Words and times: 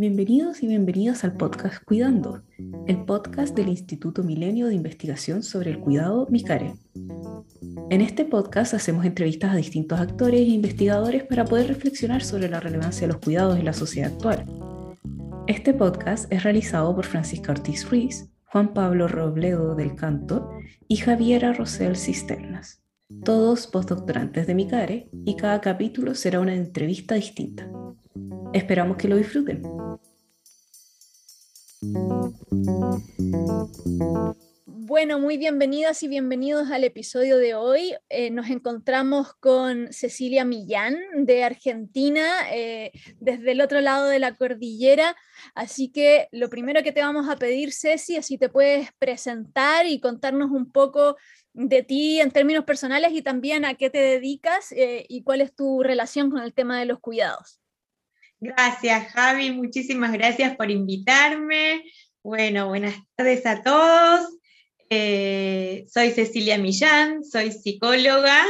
Bienvenidos 0.00 0.62
y 0.62 0.68
bienvenidas 0.68 1.24
al 1.24 1.36
podcast 1.36 1.82
Cuidando, 1.82 2.44
el 2.86 3.04
podcast 3.04 3.56
del 3.56 3.66
Instituto 3.66 4.22
Milenio 4.22 4.68
de 4.68 4.76
Investigación 4.76 5.42
sobre 5.42 5.72
el 5.72 5.80
Cuidado 5.80 6.28
MICARE. 6.30 6.74
En 7.90 8.00
este 8.00 8.24
podcast 8.24 8.74
hacemos 8.74 9.04
entrevistas 9.04 9.52
a 9.52 9.56
distintos 9.56 9.98
actores 9.98 10.42
e 10.42 10.52
investigadores 10.52 11.24
para 11.24 11.44
poder 11.44 11.66
reflexionar 11.66 12.22
sobre 12.22 12.48
la 12.48 12.60
relevancia 12.60 13.08
de 13.08 13.12
los 13.12 13.20
cuidados 13.20 13.58
en 13.58 13.64
la 13.64 13.72
sociedad 13.72 14.12
actual. 14.12 14.46
Este 15.48 15.74
podcast 15.74 16.32
es 16.32 16.44
realizado 16.44 16.94
por 16.94 17.04
Francisca 17.04 17.50
Ortiz 17.50 17.90
Ruiz, 17.90 18.30
Juan 18.44 18.72
Pablo 18.74 19.08
Robledo 19.08 19.74
del 19.74 19.96
Canto 19.96 20.48
y 20.86 20.98
Javiera 20.98 21.54
Rosel 21.54 21.96
Cisternas, 21.96 22.84
todos 23.24 23.66
postdoctorantes 23.66 24.46
de 24.46 24.54
MICARE, 24.54 25.08
y 25.24 25.34
cada 25.34 25.60
capítulo 25.60 26.14
será 26.14 26.38
una 26.38 26.54
entrevista 26.54 27.16
distinta. 27.16 27.68
Esperamos 28.52 28.96
que 28.96 29.08
lo 29.08 29.16
disfruten. 29.16 29.77
Bueno, 34.66 35.20
muy 35.20 35.36
bienvenidas 35.36 36.02
y 36.02 36.08
bienvenidos 36.08 36.72
al 36.72 36.82
episodio 36.82 37.36
de 37.36 37.54
hoy. 37.54 37.94
Eh, 38.08 38.30
nos 38.30 38.50
encontramos 38.50 39.34
con 39.34 39.92
Cecilia 39.92 40.44
Millán 40.44 40.98
de 41.14 41.44
Argentina, 41.44 42.24
eh, 42.50 42.90
desde 43.20 43.52
el 43.52 43.60
otro 43.60 43.80
lado 43.80 44.06
de 44.08 44.18
la 44.18 44.34
cordillera. 44.34 45.14
Así 45.54 45.92
que 45.92 46.26
lo 46.32 46.50
primero 46.50 46.82
que 46.82 46.90
te 46.90 47.00
vamos 47.00 47.28
a 47.28 47.36
pedir, 47.36 47.72
Ceci, 47.72 48.16
es 48.16 48.26
si 48.26 48.38
te 48.38 48.48
puedes 48.48 48.90
presentar 48.98 49.86
y 49.86 50.00
contarnos 50.00 50.50
un 50.50 50.72
poco 50.72 51.16
de 51.52 51.84
ti 51.84 52.20
en 52.20 52.32
términos 52.32 52.64
personales 52.64 53.12
y 53.12 53.22
también 53.22 53.64
a 53.64 53.74
qué 53.74 53.88
te 53.88 53.98
dedicas 53.98 54.72
eh, 54.72 55.06
y 55.08 55.22
cuál 55.22 55.42
es 55.42 55.54
tu 55.54 55.84
relación 55.84 56.28
con 56.28 56.42
el 56.42 56.54
tema 56.54 56.80
de 56.80 56.86
los 56.86 56.98
cuidados. 56.98 57.60
Gracias, 58.40 59.12
Javi. 59.12 59.50
Muchísimas 59.50 60.12
gracias 60.12 60.56
por 60.56 60.70
invitarme. 60.70 61.84
Bueno, 62.22 62.68
buenas 62.68 62.94
tardes 63.16 63.44
a 63.46 63.62
todos. 63.62 64.38
Eh, 64.90 65.86
soy 65.92 66.12
Cecilia 66.12 66.56
Millán, 66.56 67.24
soy 67.24 67.52
psicóloga, 67.52 68.42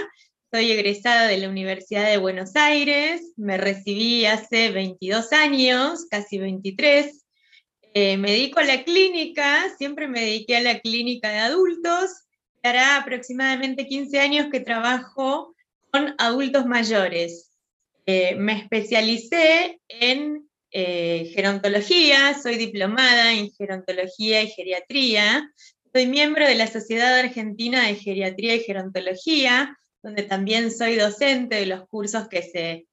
soy 0.53 0.71
egresada 0.71 1.27
de 1.27 1.39
la 1.39 1.49
Universidad 1.49 2.09
de 2.09 2.17
Buenos 2.19 2.55
Aires, 2.55 3.33
me 3.37 3.59
recibí 3.59 4.25
hace 4.25 4.71
22 4.71 5.33
años, 5.33 6.07
casi 6.09 6.39
23. 6.39 7.27
Eh, 7.95 8.17
me 8.19 8.31
dedico 8.31 8.61
a 8.61 8.65
la 8.65 8.85
clínica, 8.85 9.69
siempre 9.79 10.07
me 10.07 10.21
dediqué 10.21 10.59
a 10.59 10.61
la 10.61 10.79
clínica 10.81 11.31
de 11.31 11.39
adultos. 11.39 12.11
Hará 12.63 12.99
aproximadamente 12.99 13.87
15 13.87 14.21
años 14.21 14.47
que 14.53 14.61
trabajo 14.61 15.55
con 15.91 16.15
adultos 16.19 16.67
mayores. 16.67 17.48
Eh, 18.11 18.37
me 18.37 18.55
especialicé 18.55 19.83
en 19.87 20.49
eh, 20.71 21.31
gerontología, 21.35 22.33
soy 22.43 22.57
diplomada 22.57 23.35
en 23.35 23.51
gerontología 23.51 24.41
y 24.41 24.49
geriatría, 24.49 25.53
soy 25.93 26.07
miembro 26.07 26.47
de 26.47 26.55
la 26.55 26.69
Sociedad 26.69 27.19
Argentina 27.19 27.87
de 27.87 27.97
Geriatría 27.97 28.55
y 28.55 28.61
Gerontología, 28.61 29.77
donde 30.03 30.23
también 30.23 30.73
soy 30.73 30.95
docente 30.95 31.57
de 31.57 31.67
los 31.67 31.87
cursos 31.89 32.29
que 32.29 32.41
se, 32.41 32.87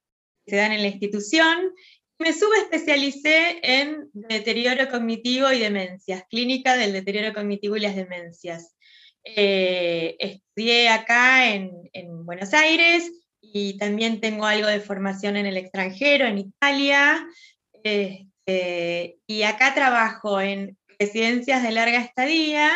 se 0.46 0.56
dan 0.58 0.74
en 0.74 0.82
la 0.82 0.90
institución. 0.90 1.72
Me 2.20 2.34
subespecialicé 2.34 3.62
en 3.64 4.10
deterioro 4.12 4.90
cognitivo 4.90 5.50
y 5.50 5.60
demencias, 5.60 6.26
clínica 6.30 6.76
del 6.76 6.92
deterioro 6.92 7.34
cognitivo 7.34 7.78
y 7.78 7.80
las 7.80 7.96
demencias. 7.96 8.76
Eh, 9.24 10.18
estudié 10.20 10.90
acá 10.90 11.54
en, 11.54 11.72
en 11.94 12.26
Buenos 12.26 12.54
Aires, 12.54 13.10
y 13.54 13.78
también 13.78 14.20
tengo 14.20 14.46
algo 14.46 14.68
de 14.68 14.80
formación 14.80 15.38
en 15.38 15.46
el 15.46 15.58
extranjero, 15.58 16.26
en 16.26 16.40
Italia, 16.40 17.28
este, 17.74 19.18
y 19.28 19.44
acá 19.44 19.74
trabajo 19.74 20.40
en 20.42 20.78
residencias 21.00 21.64
de 21.64 21.72
larga 21.72 22.00
estadía. 22.00 22.72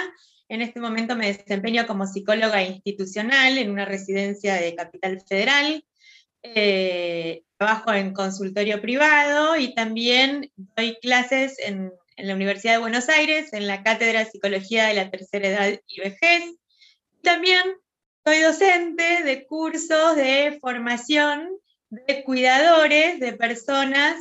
En 0.47 0.61
este 0.61 0.79
momento 0.79 1.16
me 1.16 1.33
desempeño 1.33 1.85
como 1.85 2.07
psicóloga 2.07 2.63
institucional 2.63 3.57
en 3.57 3.69
una 3.69 3.85
residencia 3.85 4.55
de 4.55 4.75
Capital 4.75 5.21
Federal. 5.27 5.83
Eh, 6.41 7.44
trabajo 7.57 7.94
en 7.94 8.13
consultorio 8.13 8.81
privado 8.81 9.57
y 9.57 9.75
también 9.75 10.51
doy 10.55 10.97
clases 11.01 11.59
en, 11.59 11.91
en, 12.15 12.27
la 12.27 12.33
Universidad 12.33 12.73
de 12.73 12.79
Buenos 12.79 13.09
Aires, 13.09 13.51
en 13.51 13.67
la 13.67 13.83
Cátedra 13.83 14.23
de 14.23 14.31
Psicología 14.31 14.88
de 14.88 14.94
la 14.94 15.11
Tercera 15.11 15.49
Edad 15.49 15.79
y 15.85 15.99
Vejez. 15.99 16.44
También 17.21 17.61
soy 18.25 18.40
docente 18.41 19.24
de 19.24 19.46
cursos 19.46 20.16
de 20.16 20.57
formación 20.62 21.50
de 21.90 22.24
cuidadores 22.24 23.19
de 23.19 23.34
personas 23.34 24.16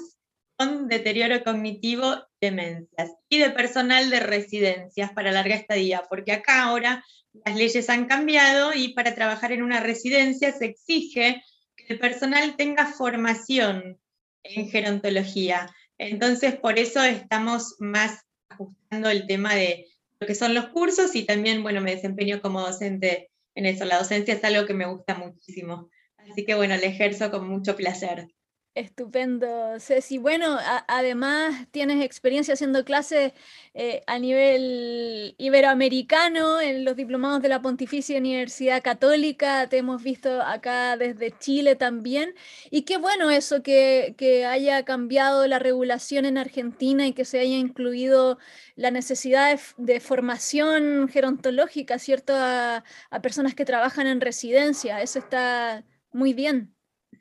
con 0.57 0.89
deterioro 0.89 1.45
cognitivo, 1.45 2.17
demencias, 2.41 3.13
y 3.29 3.39
de 3.39 3.51
personal 3.51 4.11
de 4.11 4.21
residencias 4.21 5.13
para 5.13 5.31
larga 5.31 5.55
estadía, 5.55 6.03
porque 6.09 6.33
acá 6.33 6.65
ahora 6.65 7.05
las 7.45 7.57
leyes 7.57 7.89
han 7.91 8.07
cambiado 8.07 8.73
y 8.75 8.95
para 8.95 9.15
trabajar 9.15 9.53
en 9.53 9.63
una 9.63 9.81
residencia 9.81 10.53
se 10.53 10.67
exige 10.67 11.43
que 11.77 11.93
el 11.93 11.99
personal 11.99 12.57
tenga 12.57 12.87
formación 12.87 14.01
en 14.43 14.69
gerontología. 14.69 15.73
Entonces, 15.99 16.57
por 16.57 16.79
eso 16.79 17.03
estamos 17.03 17.77
más 17.79 18.25
ajustando 18.49 19.11
el 19.11 19.27
tema 19.27 19.55
de 19.55 19.87
lo 20.19 20.27
que 20.27 20.35
son 20.35 20.55
los 20.55 20.69
cursos 20.69 21.15
y 21.15 21.25
también, 21.25 21.63
bueno, 21.63 21.81
me 21.81 21.95
desempeño 21.95 22.41
como 22.41 22.61
docente 22.61 23.28
en 23.59 23.67
eso. 23.67 23.85
La 23.85 23.99
docencia 23.99 24.35
es 24.35 24.45
algo 24.45 24.67
que 24.67 24.75
me 24.75 24.87
gusta 24.87 25.15
muchísimo. 25.17 25.91
Así 26.17 26.45
que 26.45 26.55
bueno, 26.55 26.77
la 26.77 26.87
ejerzo 26.87 27.31
con 27.31 27.49
mucho 27.49 27.75
placer. 27.77 28.29
Estupendo, 28.79 29.81
Ceci. 29.81 30.19
Bueno, 30.19 30.57
además 30.87 31.67
tienes 31.73 32.05
experiencia 32.05 32.55
haciendo 32.55 32.85
clases 32.85 33.33
eh, 33.75 34.05
a 34.07 34.21
nivel 34.21 35.35
iberoamericano 35.37 36.61
en 36.61 36.85
los 36.85 36.95
diplomados 36.95 37.43
de 37.43 37.49
la 37.49 37.61
Pontificia 37.61 38.17
Universidad 38.19 38.81
Católica. 38.81 39.69
Te 39.69 39.79
hemos 39.79 40.05
visto 40.05 40.43
acá 40.43 40.97
desde 40.97 41.37
Chile 41.39 41.75
también. 41.75 42.35
Y 42.71 42.83
qué 42.83 42.99
bueno 42.99 43.31
eso 43.31 43.65
que, 43.65 44.15
que 44.17 44.47
haya 44.47 44.85
cambiado 44.85 45.45
la 45.49 45.59
regulación 45.59 46.25
en 46.25 46.39
Argentina 46.39 47.05
y 47.05 47.15
que 47.15 47.25
se 47.25 47.41
haya 47.41 47.57
incluido 47.57 48.39
la 48.77 48.93
necesidad 48.93 49.59
de, 49.77 49.99
formación 50.01 51.09
gerontológica, 51.09 51.99
¿cierto? 51.99 52.33
A, 52.37 52.85
a 53.11 53.23
personas 53.23 53.57
que 53.57 53.65
trabajan 53.65 54.07
en 54.07 54.21
residencia. 54.21 55.03
Eso 55.03 55.19
está 55.19 55.85
muy 56.13 56.33
bien. 56.33 56.78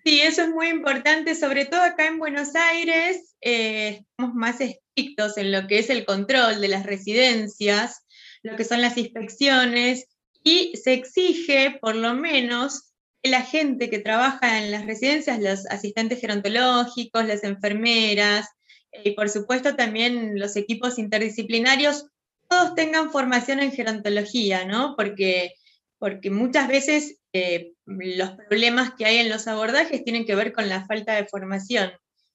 Sí, 0.07 0.21
eso 0.21 0.43
es 0.43 0.49
muy 0.51 0.69
importante, 0.69 1.35
sobre 1.35 1.65
todo 1.65 1.81
acá 1.81 2.07
en 2.07 2.17
Buenos 2.17 2.55
Aires, 2.55 3.35
eh, 3.41 4.05
estamos 4.09 4.35
más 4.35 4.61
estrictos 4.61 5.37
en 5.37 5.51
lo 5.51 5.67
que 5.67 5.79
es 5.79 5.89
el 5.89 6.05
control 6.05 6.61
de 6.61 6.69
las 6.69 6.85
residencias, 6.85 8.05
lo 8.41 8.55
que 8.55 8.63
son 8.63 8.81
las 8.81 8.97
inspecciones, 8.97 10.05
y 10.45 10.77
se 10.77 10.93
exige 10.93 11.77
por 11.81 11.93
lo 11.93 12.13
menos 12.13 12.93
que 13.21 13.29
la 13.29 13.41
gente 13.41 13.89
que 13.89 13.99
trabaja 13.99 14.63
en 14.63 14.71
las 14.71 14.85
residencias, 14.85 15.41
los 15.41 15.65
asistentes 15.65 16.21
gerontológicos, 16.21 17.25
las 17.25 17.43
enfermeras, 17.43 18.47
y 19.03 19.11
por 19.11 19.29
supuesto 19.29 19.75
también 19.75 20.39
los 20.39 20.55
equipos 20.55 20.99
interdisciplinarios, 20.99 22.05
todos 22.47 22.75
tengan 22.75 23.11
formación 23.11 23.59
en 23.59 23.73
gerontología, 23.73 24.63
¿no? 24.63 24.95
Porque, 24.95 25.51
porque 25.99 26.29
muchas 26.29 26.67
veces 26.67 27.19
eh, 27.33 27.73
los 27.85 28.31
problemas 28.31 28.93
que 28.93 29.05
hay 29.05 29.17
en 29.17 29.29
los 29.29 29.47
abordajes 29.47 30.03
tienen 30.03 30.25
que 30.25 30.35
ver 30.35 30.53
con 30.53 30.69
la 30.69 30.85
falta 30.85 31.15
de 31.15 31.27
formación. 31.27 31.91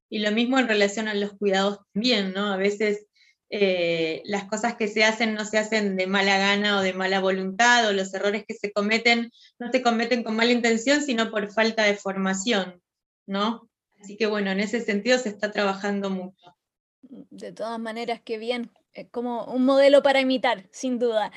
Y 0.08 0.18
lo 0.18 0.30
mismo 0.30 0.58
en 0.58 0.68
relación 0.68 1.08
a 1.08 1.14
los 1.14 1.32
cuidados 1.32 1.78
también, 1.92 2.32
¿no? 2.32 2.52
A 2.52 2.56
veces 2.56 3.06
eh, 3.48 4.22
las 4.24 4.44
cosas 4.44 4.76
que 4.76 4.88
se 4.88 5.04
hacen 5.04 5.34
no 5.34 5.44
se 5.44 5.58
hacen 5.58 5.96
de 5.96 6.06
mala 6.06 6.38
gana 6.38 6.78
o 6.78 6.82
de 6.82 6.92
mala 6.92 7.20
voluntad, 7.20 7.88
o 7.88 7.92
los 7.92 8.12
errores 8.14 8.44
que 8.46 8.54
se 8.54 8.72
cometen 8.72 9.30
no 9.58 9.70
se 9.70 9.82
cometen 9.82 10.22
con 10.22 10.36
mala 10.36 10.52
intención, 10.52 11.02
sino 11.02 11.30
por 11.30 11.52
falta 11.52 11.84
de 11.84 11.96
formación, 11.96 12.82
¿no? 13.26 13.68
Así 14.00 14.16
que 14.16 14.26
bueno, 14.26 14.50
en 14.50 14.60
ese 14.60 14.80
sentido 14.80 15.18
se 15.18 15.28
está 15.28 15.52
trabajando 15.52 16.10
mucho. 16.10 16.56
De 17.02 17.52
todas 17.52 17.78
maneras, 17.78 18.20
qué 18.24 18.38
bien, 18.38 18.70
como 19.10 19.44
un 19.46 19.64
modelo 19.64 20.02
para 20.02 20.20
imitar, 20.20 20.66
sin 20.70 20.98
duda. 20.98 21.32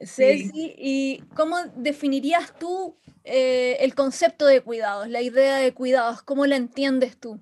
Ceci, 0.00 0.74
¿y 0.76 1.22
cómo 1.34 1.56
definirías 1.76 2.58
tú 2.58 2.96
eh, 3.24 3.78
el 3.80 3.94
concepto 3.94 4.46
de 4.46 4.60
cuidados, 4.60 5.08
la 5.08 5.22
idea 5.22 5.56
de 5.56 5.72
cuidados? 5.72 6.22
¿Cómo 6.22 6.46
la 6.46 6.56
entiendes 6.56 7.18
tú? 7.18 7.40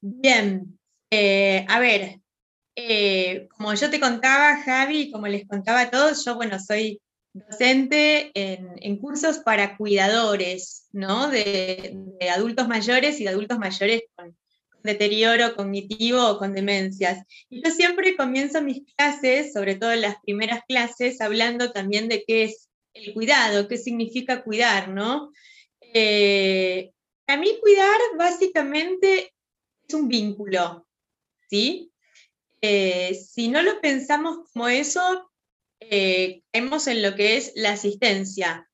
Bien, 0.00 0.78
eh, 1.10 1.66
a 1.68 1.80
ver, 1.80 2.20
eh, 2.76 3.48
como 3.56 3.74
yo 3.74 3.90
te 3.90 4.00
contaba, 4.00 4.62
Javi, 4.62 5.10
como 5.10 5.26
les 5.26 5.46
contaba 5.46 5.82
a 5.82 5.90
todos, 5.90 6.24
yo, 6.24 6.36
bueno, 6.36 6.58
soy 6.60 7.00
docente 7.32 8.30
en, 8.34 8.96
cursos 8.98 9.38
para 9.40 9.76
cuidadores, 9.76 10.86
¿no? 10.92 11.28
De, 11.28 11.92
de, 12.20 12.30
adultos 12.30 12.68
mayores 12.68 13.20
y 13.20 13.24
de 13.24 13.30
adultos 13.30 13.58
mayores 13.58 14.02
con 14.14 14.37
deterioro 14.88 15.54
cognitivo 15.54 16.26
o 16.26 16.38
con 16.38 16.54
demencias. 16.54 17.24
Y 17.50 17.62
yo 17.62 17.70
siempre 17.70 18.16
comienzo 18.16 18.62
mis 18.62 18.82
clases, 18.96 19.52
sobre 19.52 19.76
todo 19.76 19.94
las 19.94 20.16
primeras 20.22 20.62
clases, 20.66 21.20
hablando 21.20 21.72
también 21.72 22.08
de 22.08 22.24
qué 22.26 22.44
es 22.44 22.68
el 22.94 23.12
cuidado, 23.12 23.68
qué 23.68 23.76
significa 23.76 24.42
cuidar, 24.42 24.88
¿no? 24.88 25.30
Eh, 25.80 26.90
a 27.26 27.36
mí 27.36 27.58
cuidar 27.60 28.00
básicamente 28.16 29.34
es 29.86 29.94
un 29.94 30.08
vínculo, 30.08 30.86
¿sí? 31.48 31.92
Eh, 32.62 33.14
si 33.14 33.48
no 33.48 33.62
lo 33.62 33.80
pensamos 33.80 34.50
como 34.52 34.68
eso, 34.68 35.30
eh, 35.80 36.42
en 36.52 36.70
lo 37.02 37.14
que 37.14 37.36
es 37.36 37.52
la 37.54 37.72
asistencia. 37.72 38.68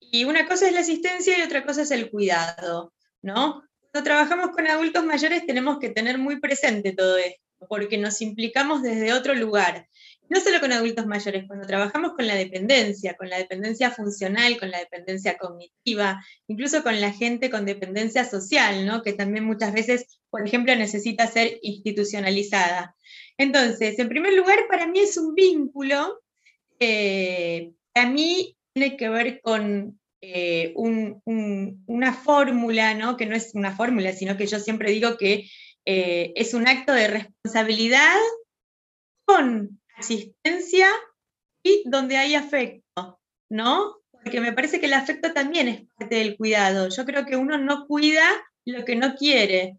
Y 0.00 0.24
una 0.24 0.48
cosa 0.48 0.66
es 0.66 0.72
la 0.72 0.80
asistencia 0.80 1.38
y 1.38 1.42
otra 1.42 1.64
cosa 1.64 1.82
es 1.82 1.90
el 1.90 2.10
cuidado, 2.10 2.94
¿no? 3.22 3.67
Cuando 3.90 4.04
trabajamos 4.04 4.50
con 4.50 4.66
adultos 4.66 5.04
mayores 5.04 5.46
tenemos 5.46 5.78
que 5.78 5.88
tener 5.88 6.18
muy 6.18 6.40
presente 6.40 6.92
todo 6.92 7.16
esto, 7.16 7.42
porque 7.68 7.96
nos 7.96 8.20
implicamos 8.20 8.82
desde 8.82 9.12
otro 9.12 9.34
lugar. 9.34 9.88
No 10.28 10.40
solo 10.40 10.60
con 10.60 10.72
adultos 10.72 11.06
mayores, 11.06 11.44
cuando 11.46 11.66
trabajamos 11.66 12.12
con 12.12 12.26
la 12.26 12.34
dependencia, 12.34 13.16
con 13.16 13.30
la 13.30 13.38
dependencia 13.38 13.90
funcional, 13.90 14.58
con 14.58 14.70
la 14.70 14.78
dependencia 14.78 15.38
cognitiva, 15.38 16.22
incluso 16.46 16.82
con 16.82 17.00
la 17.00 17.12
gente 17.12 17.48
con 17.48 17.64
dependencia 17.64 18.26
social, 18.26 18.84
¿no? 18.84 19.02
que 19.02 19.14
también 19.14 19.44
muchas 19.44 19.72
veces, 19.72 20.20
por 20.28 20.46
ejemplo, 20.46 20.76
necesita 20.76 21.26
ser 21.26 21.58
institucionalizada. 21.62 22.94
Entonces, 23.38 23.98
en 23.98 24.10
primer 24.10 24.34
lugar, 24.34 24.58
para 24.68 24.86
mí 24.86 25.00
es 25.00 25.16
un 25.16 25.34
vínculo, 25.34 26.20
eh, 26.78 27.72
para 27.94 28.10
mí 28.10 28.54
tiene 28.74 28.98
que 28.98 29.08
ver 29.08 29.40
con 29.40 29.97
eh, 30.20 30.74
una 30.76 32.12
fórmula, 32.12 32.94
¿no? 32.94 33.16
que 33.16 33.26
no 33.26 33.36
es 33.36 33.54
una 33.54 33.74
fórmula, 33.76 34.12
sino 34.12 34.36
que 34.36 34.46
yo 34.46 34.58
siempre 34.58 34.90
digo 34.90 35.16
que 35.16 35.48
eh, 35.84 36.32
es 36.34 36.54
un 36.54 36.66
acto 36.66 36.92
de 36.92 37.08
responsabilidad 37.08 38.18
con 39.24 39.80
asistencia 39.96 40.88
y 41.62 41.82
donde 41.86 42.16
hay 42.16 42.34
afecto, 42.34 43.20
¿no? 43.48 43.96
Porque 44.10 44.40
me 44.40 44.52
parece 44.52 44.80
que 44.80 44.86
el 44.86 44.94
afecto 44.94 45.32
también 45.32 45.68
es 45.68 45.82
parte 45.96 46.16
del 46.16 46.36
cuidado. 46.36 46.88
Yo 46.88 47.04
creo 47.04 47.24
que 47.24 47.36
uno 47.36 47.56
no 47.58 47.86
cuida 47.86 48.24
lo 48.64 48.84
que 48.84 48.96
no 48.96 49.14
quiere. 49.14 49.78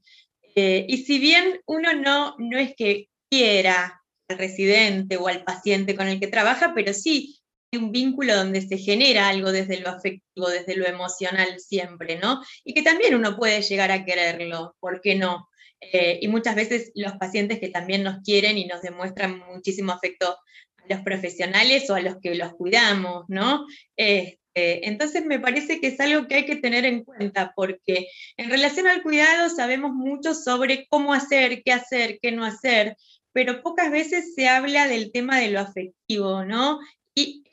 Eh, 0.56 0.86
y 0.88 0.98
si 1.04 1.20
bien 1.20 1.62
uno 1.66 1.94
no, 1.94 2.36
no 2.38 2.58
es 2.58 2.76
que 2.76 3.10
quiera 3.30 4.02
al 4.28 4.38
residente 4.38 5.18
o 5.18 5.28
al 5.28 5.44
paciente 5.44 5.96
con 5.96 6.08
el 6.08 6.20
que 6.20 6.28
trabaja, 6.28 6.74
pero 6.74 6.94
sí 6.94 7.39
un 7.77 7.92
vínculo 7.92 8.36
donde 8.36 8.62
se 8.62 8.77
genera 8.77 9.30
algo 9.30 9.51
desde 9.51 9.80
lo 9.80 9.89
afectivo, 9.89 10.50
desde 10.50 10.75
lo 10.75 10.88
emocional 10.88 11.60
siempre, 11.60 12.18
¿no? 12.18 12.42
Y 12.63 12.74
que 12.74 12.81
también 12.81 13.16
uno 13.16 13.36
puede 13.38 13.62
llegar 13.62 13.92
a 13.92 14.06
quererlo, 14.06 14.75
¿por 14.80 15.01
qué 15.01 15.16
no? 15.16 15.50
Eh, 15.81 16.19
y 16.21 16.27
muchas 16.27 16.56
veces 16.56 16.92
los 16.95 17.13
pacientes 17.13 17.60
que 17.60 17.69
también 17.69 18.04
nos 18.04 18.21
quieren 18.24 18.57
y 18.57 18.66
nos 18.66 18.81
demuestran 18.81 19.39
muchísimo 19.39 19.92
afecto 19.92 20.27
a 20.27 20.83
los 20.89 21.01
profesionales 21.01 21.89
o 21.89 21.95
a 21.95 22.01
los 22.01 22.18
que 22.21 22.36
los 22.36 22.54
cuidamos, 22.54 23.25
¿no? 23.27 23.66
Este, 23.95 24.39
entonces 24.88 25.24
me 25.25 25.39
parece 25.39 25.80
que 25.80 25.88
es 25.88 26.00
algo 26.00 26.27
que 26.27 26.36
hay 26.36 26.45
que 26.45 26.57
tener 26.57 26.86
en 26.86 27.04
cuenta, 27.04 27.54
porque 27.56 28.07
en 28.36 28.50
relación 28.50 28.88
al 28.88 29.04
cuidado 29.04 29.50
sabemos 29.50 29.92
mucho 29.94 30.33
sobre 30.33 30.88
cómo 30.89 31.13
hacer, 31.13 31.62
qué 31.63 31.71
hacer, 31.71 32.19
qué 32.21 32.31
no 32.31 32.44
hacer, 32.44 32.98
pero 33.31 33.62
pocas 33.62 33.92
veces 33.92 34.33
se 34.36 34.48
habla 34.50 34.88
del 34.88 35.12
tema 35.12 35.39
de 35.39 35.51
lo 35.51 35.60
afectivo, 35.60 36.44
¿no? 36.44 36.80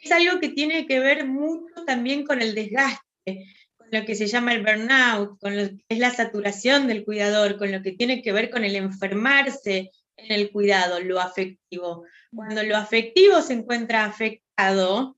Es 0.03 0.13
algo 0.13 0.41
que 0.41 0.51
tiene 0.51 0.87
que 0.87 1.01
ver 1.01 1.27
mucho 1.27 1.85
también 1.87 2.25
con 2.25 2.43
el 2.43 2.55
desgaste, 2.55 3.47
con 3.77 3.89
lo 3.91 4.05
que 4.05 4.15
se 4.15 4.27
llama 4.27 4.53
el 4.53 4.63
burnout, 4.63 5.39
con 5.41 5.57
lo 5.57 5.69
que 5.69 5.85
es 5.89 5.99
la 5.99 6.11
saturación 6.11 6.87
del 6.87 7.05
cuidador, 7.05 7.59
con 7.59 7.73
lo 7.73 7.83
que 7.83 7.93
tiene 7.93 8.23
que 8.23 8.33
ver 8.33 8.51
con 8.51 8.65
el 8.65 8.77
enfermarse 8.77 9.91
en 10.17 10.33
el 10.33 10.51
cuidado, 10.51 11.01
lo 11.01 11.21
afectivo. 11.21 12.05
Cuando 12.35 12.63
lo 12.63 12.77
afectivo 12.77 13.43
se 13.43 13.55
encuentra 13.55 14.05
afectado, 14.05 15.17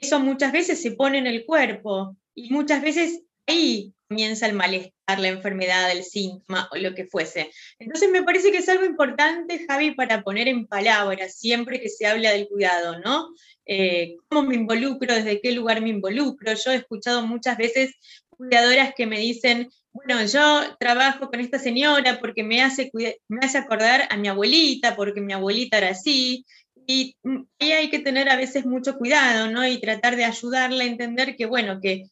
eso 0.00 0.20
muchas 0.20 0.52
veces 0.52 0.80
se 0.80 0.92
pone 0.92 1.18
en 1.18 1.26
el 1.26 1.44
cuerpo 1.44 2.16
y 2.34 2.50
muchas 2.50 2.82
veces 2.82 3.22
ahí 3.46 3.92
comienza 4.10 4.46
el 4.46 4.54
malestar, 4.54 5.20
la 5.20 5.28
enfermedad, 5.28 5.92
el 5.92 6.02
síntoma 6.02 6.68
o 6.72 6.76
lo 6.76 6.96
que 6.96 7.06
fuese. 7.06 7.52
Entonces 7.78 8.10
me 8.10 8.24
parece 8.24 8.50
que 8.50 8.58
es 8.58 8.68
algo 8.68 8.84
importante, 8.84 9.64
Javi, 9.68 9.92
para 9.92 10.22
poner 10.22 10.48
en 10.48 10.66
palabras 10.66 11.38
siempre 11.38 11.80
que 11.80 11.88
se 11.88 12.06
habla 12.06 12.32
del 12.32 12.48
cuidado, 12.48 12.98
¿no? 12.98 13.28
Eh, 13.66 14.16
¿Cómo 14.28 14.48
me 14.48 14.56
involucro? 14.56 15.14
¿Desde 15.14 15.40
qué 15.40 15.52
lugar 15.52 15.80
me 15.80 15.90
involucro? 15.90 16.52
Yo 16.54 16.72
he 16.72 16.74
escuchado 16.74 17.24
muchas 17.24 17.56
veces 17.56 17.94
cuidadoras 18.30 18.94
que 18.96 19.06
me 19.06 19.20
dicen, 19.20 19.70
bueno, 19.92 20.24
yo 20.24 20.76
trabajo 20.80 21.30
con 21.30 21.38
esta 21.38 21.60
señora 21.60 22.18
porque 22.18 22.42
me 22.42 22.62
hace, 22.62 22.90
me 23.28 23.46
hace 23.46 23.58
acordar 23.58 24.08
a 24.10 24.16
mi 24.16 24.26
abuelita, 24.26 24.96
porque 24.96 25.20
mi 25.20 25.34
abuelita 25.34 25.78
era 25.78 25.90
así, 25.90 26.44
y 26.84 27.16
ahí 27.60 27.72
hay 27.72 27.90
que 27.90 28.00
tener 28.00 28.28
a 28.28 28.36
veces 28.36 28.66
mucho 28.66 28.96
cuidado, 28.98 29.48
¿no? 29.52 29.64
Y 29.64 29.80
tratar 29.80 30.16
de 30.16 30.24
ayudarla 30.24 30.82
a 30.82 30.88
entender 30.88 31.36
que, 31.36 31.46
bueno, 31.46 31.78
que 31.80 32.06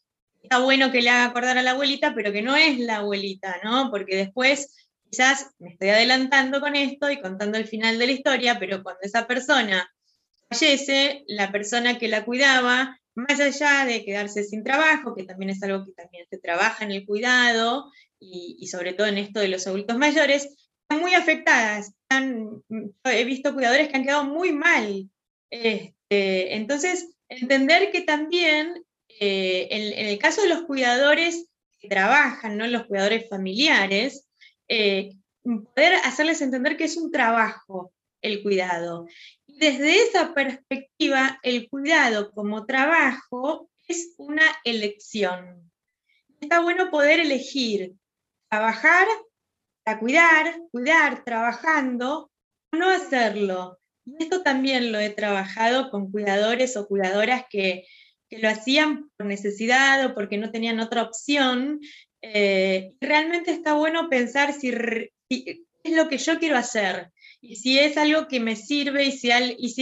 está 0.49 0.61
bueno 0.61 0.91
que 0.91 1.03
le 1.03 1.11
haga 1.11 1.27
acordar 1.27 1.59
a 1.59 1.63
la 1.63 1.73
abuelita, 1.73 2.15
pero 2.15 2.33
que 2.33 2.41
no 2.41 2.57
es 2.57 2.79
la 2.79 2.97
abuelita, 2.97 3.61
¿no? 3.63 3.91
Porque 3.91 4.17
después 4.17 4.75
quizás 5.11 5.51
me 5.59 5.73
estoy 5.73 5.91
adelantando 5.91 6.61
con 6.61 6.75
esto 6.75 7.11
y 7.11 7.21
contando 7.21 7.59
el 7.59 7.67
final 7.67 7.99
de 7.99 8.07
la 8.07 8.13
historia, 8.13 8.59
pero 8.59 8.83
cuando 8.83 9.03
esa 9.03 9.27
persona 9.27 9.87
fallece, 10.49 11.25
la 11.29 11.53
persona 11.53 11.99
que 11.99 12.09
la 12.09 12.25
cuidaba, 12.25 12.99
más 13.15 13.39
allá 13.41 13.85
de 13.85 14.03
quedarse 14.07 14.43
sin 14.43 14.65
trabajo, 14.65 15.15
que 15.15 15.25
también 15.25 15.51
es 15.51 15.63
algo 15.63 15.85
que 15.85 15.93
también 15.93 16.25
se 16.31 16.39
trabaja 16.39 16.83
en 16.83 16.93
el 16.93 17.05
cuidado 17.05 17.93
y, 18.19 18.67
sobre 18.69 18.95
todo 18.95 19.07
en 19.07 19.19
esto 19.19 19.41
de 19.41 19.49
los 19.49 19.67
adultos 19.67 19.99
mayores, 19.99 20.45
están 20.81 21.01
muy 21.03 21.13
afectadas. 21.13 21.93
he 23.05 23.25
visto 23.25 23.53
cuidadores 23.53 23.89
que 23.89 23.97
han 23.97 24.05
quedado 24.05 24.25
muy 24.25 24.53
mal. 24.53 25.11
Este, 25.51 26.55
entonces, 26.57 27.11
entender 27.29 27.93
que 27.93 28.01
también 28.01 28.83
eh, 29.21 29.69
en, 29.71 30.07
el 30.07 30.19
caso 30.19 30.43
de 30.43 30.49
los 30.49 30.63
cuidadores 30.63 31.49
que 31.79 31.89
trabajan, 31.89 32.57
¿no? 32.57 32.67
los 32.67 32.87
cuidadores 32.87 33.29
familiares, 33.29 34.29
eh, 34.69 35.17
poder 35.43 35.95
hacerles 36.05 36.43
entender 36.43 36.77
que 36.77 36.85
es 36.85 36.97
un 36.97 37.11
trabajo 37.11 37.93
el 38.21 38.43
cuidado. 38.43 39.07
Y 39.47 39.59
desde 39.59 40.03
esa 40.03 40.35
perspectiva, 40.35 41.39
el 41.43 41.69
cuidado 41.69 42.31
como 42.33 42.67
trabajo 42.67 43.71
es 43.87 44.15
una 44.19 44.43
elección. 44.65 45.71
Está 46.41 46.61
bueno 46.61 46.91
poder 46.91 47.21
elegir 47.21 47.95
trabajar 48.49 49.07
para 49.85 49.99
cuidar, 49.99 50.61
cuidar 50.71 51.25
trabajando, 51.25 52.31
o 52.73 52.77
no 52.77 52.91
hacerlo. 52.91 53.79
Y 54.05 54.23
esto 54.23 54.43
también 54.43 54.93
lo 54.93 54.99
he 54.99 55.11
trabajado 55.11 55.91
con 55.91 56.11
cuidadores 56.11 56.77
o 56.77 56.87
cuidadoras 56.87 57.45
que 57.51 57.87
que 58.29 58.39
lo 58.39 58.49
hacían 58.49 59.11
por 59.17 59.27
necesidad 59.27 60.05
o 60.07 60.15
porque 60.15 60.39
no 60.39 60.51
tenían 60.51 60.81
otra 60.81 61.03
opción. 61.03 61.81
Eh, 62.23 62.93
realmente 63.01 63.51
está 63.51 63.75
bueno 63.75 64.09
pensar 64.09 64.53
si, 64.53 64.71
es 64.71 65.93
lo 65.93 66.09
que 66.09 66.19
yo 66.19 66.39
quiero 66.39 66.57
hacer 66.57 67.13
y 67.41 67.57
si 67.57 67.79
es 67.79 67.97
algo 67.97 68.27
que 68.27 68.41
me 68.41 68.57
sirve 68.57 69.05
y 69.05 69.13
si, 69.13 69.31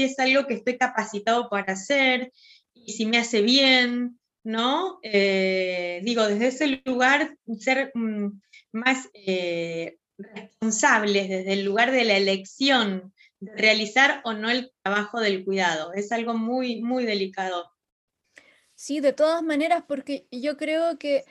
es 0.05 0.19
algo 0.19 0.47
que 0.47 0.55
estoy 0.55 0.77
capacitado 0.77 1.49
para 1.49 1.73
hacer 1.73 2.33
y 2.75 2.93
si 2.93 3.07
me 3.07 3.19
hace 3.19 3.41
bien, 3.41 4.19
¿no? 4.45 4.99
Eh, 5.03 6.01
digo, 6.05 6.27
desde 6.27 6.49
ese 6.49 6.83
lugar 6.85 7.37
ser 7.59 7.91
mm, 7.95 8.41
más 8.73 9.09
eh, 9.15 9.97
responsables, 10.19 11.29
desde 11.29 11.55
el 11.55 11.65
lugar 11.65 11.91
de 11.91 12.05
la 12.05 12.17
elección 12.17 13.13
de 13.41 13.53
realizar 13.57 14.21
o 14.25 14.33
no 14.33 14.51
el 14.51 14.71
trabajo 14.83 15.21
del 15.21 15.45
cuidado. 15.45 15.93
Es 15.95 16.13
algo 16.13 16.35
muy, 16.35 16.83
muy 16.83 17.05
delicado. 17.05 17.76
Sí, 18.77 19.01
de 19.01 19.13
todas 19.13 19.43
maneras, 19.43 19.83
porque 19.89 20.29
yo 20.31 20.57
creo 20.57 20.99
que 20.99 21.25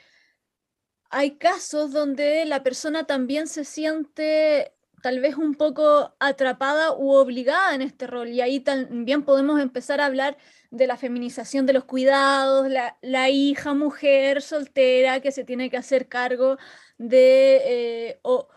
hay 1.10 1.38
casos 1.38 1.92
donde 1.92 2.44
la 2.44 2.62
persona 2.62 3.06
también 3.06 3.46
se 3.46 3.64
siente 3.64 4.74
tal 5.02 5.20
vez 5.20 5.36
un 5.36 5.54
poco 5.54 6.16
atrapada 6.18 6.92
u 6.92 7.12
obligada 7.12 7.74
en 7.76 7.82
este 7.82 8.08
rol. 8.08 8.30
Y 8.30 8.40
ahí 8.40 8.60
también 8.60 9.24
podemos 9.24 9.60
empezar 9.60 10.00
a 10.00 10.06
hablar 10.06 10.36
de 10.72 10.88
la 10.88 10.96
feminización 10.96 11.66
de 11.66 11.74
los 11.74 11.84
cuidados, 11.84 12.68
la, 12.68 13.30
hija 13.30 13.74
mujer 13.74 14.42
soltera 14.42 15.20
que 15.20 15.30
se 15.30 15.44
tiene 15.44 15.70
que 15.70 15.76
hacer 15.76 16.08
cargo 16.08 16.58
de, 16.98 17.62
eh, 17.64 18.20
o, 18.22 18.48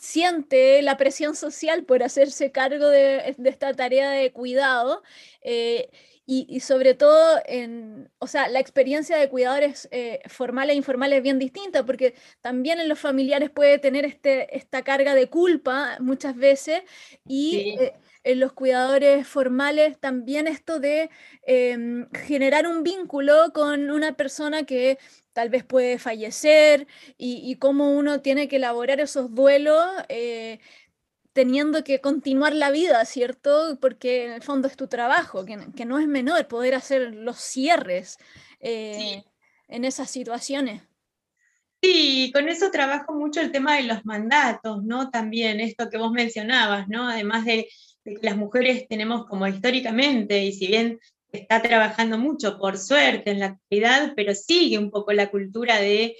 siente 0.00 0.80
la 0.80 0.96
presión 0.96 1.36
social 1.36 1.84
por 1.84 2.02
hacerse 2.02 2.52
cargo 2.52 2.88
de, 2.88 3.36
esta 3.44 3.74
tarea 3.74 4.10
de 4.10 4.32
cuidado. 4.32 5.02
Eh, 5.42 5.90
y, 6.32 6.60
sobre 6.60 6.94
todo, 6.94 7.40
en, 7.44 8.08
o 8.20 8.28
sea, 8.28 8.46
la 8.46 8.60
experiencia 8.60 9.16
de 9.16 9.28
cuidadores 9.28 9.88
eh, 9.90 10.20
formales 10.28 10.74
e 10.74 10.76
informales 10.76 11.16
es 11.16 11.22
bien 11.24 11.40
distinta, 11.40 11.84
porque 11.84 12.14
también 12.40 12.78
en 12.78 12.88
los 12.88 13.00
familiares 13.00 13.50
puede 13.50 13.78
tener 13.80 14.04
este, 14.04 14.56
esta 14.56 14.82
carga 14.82 15.16
de 15.16 15.28
culpa 15.28 15.96
muchas 15.98 16.36
veces, 16.36 16.82
y 17.26 17.74
eh, 17.80 17.94
en 18.22 18.38
los 18.38 18.52
cuidadores 18.52 19.26
formales 19.26 19.98
también 19.98 20.46
esto 20.46 20.78
de 20.78 21.10
em, 21.42 22.08
generar 22.12 22.68
un 22.68 22.84
vínculo 22.84 23.52
con 23.52 23.90
una 23.90 24.12
persona 24.16 24.62
que 24.64 24.98
tal 25.32 25.48
vez 25.48 25.64
puede 25.64 25.98
fallecer 25.98 26.86
y, 27.18 27.40
y 27.50 27.56
cómo 27.56 27.90
uno 27.96 28.20
tiene 28.20 28.46
que 28.46 28.56
elaborar 28.56 29.00
esos 29.00 29.34
duelos 29.34 29.84
eh, 30.08 30.60
teniendo 31.32 31.84
que 31.84 32.00
continuar 32.00 32.54
la 32.54 32.70
vida, 32.70 33.04
¿cierto? 33.04 33.78
Porque 33.80 34.26
en 34.26 34.32
el 34.32 34.42
fondo 34.42 34.68
es 34.68 34.76
tu 34.76 34.88
trabajo, 34.88 35.44
que, 35.44 35.84
no 35.84 35.98
es 35.98 36.06
menor 36.06 36.46
poder 36.48 36.74
hacer 36.74 37.14
los 37.14 37.38
cierres 37.38 38.18
eh, 38.60 39.24
en 39.68 39.84
esas 39.84 40.10
situaciones. 40.10 40.82
Sí, 41.82 42.30
con 42.34 42.48
eso 42.48 42.70
trabajo 42.70 43.14
mucho 43.14 43.40
el 43.40 43.52
tema 43.52 43.76
de 43.76 43.84
los 43.84 44.04
mandatos, 44.04 44.84
¿no? 44.84 45.10
También 45.10 45.60
esto 45.60 45.88
que 45.88 45.96
vos 45.96 46.12
mencionabas, 46.12 46.88
¿no? 46.88 47.08
Además 47.08 47.46
de, 47.46 47.68
que 48.04 48.18
las 48.20 48.36
mujeres 48.36 48.86
tenemos 48.86 49.26
como 49.26 49.46
históricamente, 49.46 50.44
y 50.44 50.52
si 50.52 50.66
bien 50.66 50.98
está 51.32 51.62
trabajando 51.62 52.18
mucho, 52.18 52.58
por 52.58 52.76
suerte, 52.76 53.30
en 53.30 53.40
la 53.40 53.46
actualidad, 53.46 54.12
pero 54.14 54.34
sigue 54.34 54.76
un 54.76 54.90
poco 54.90 55.12
la 55.12 55.30
cultura 55.30 55.80
de, 55.80 56.16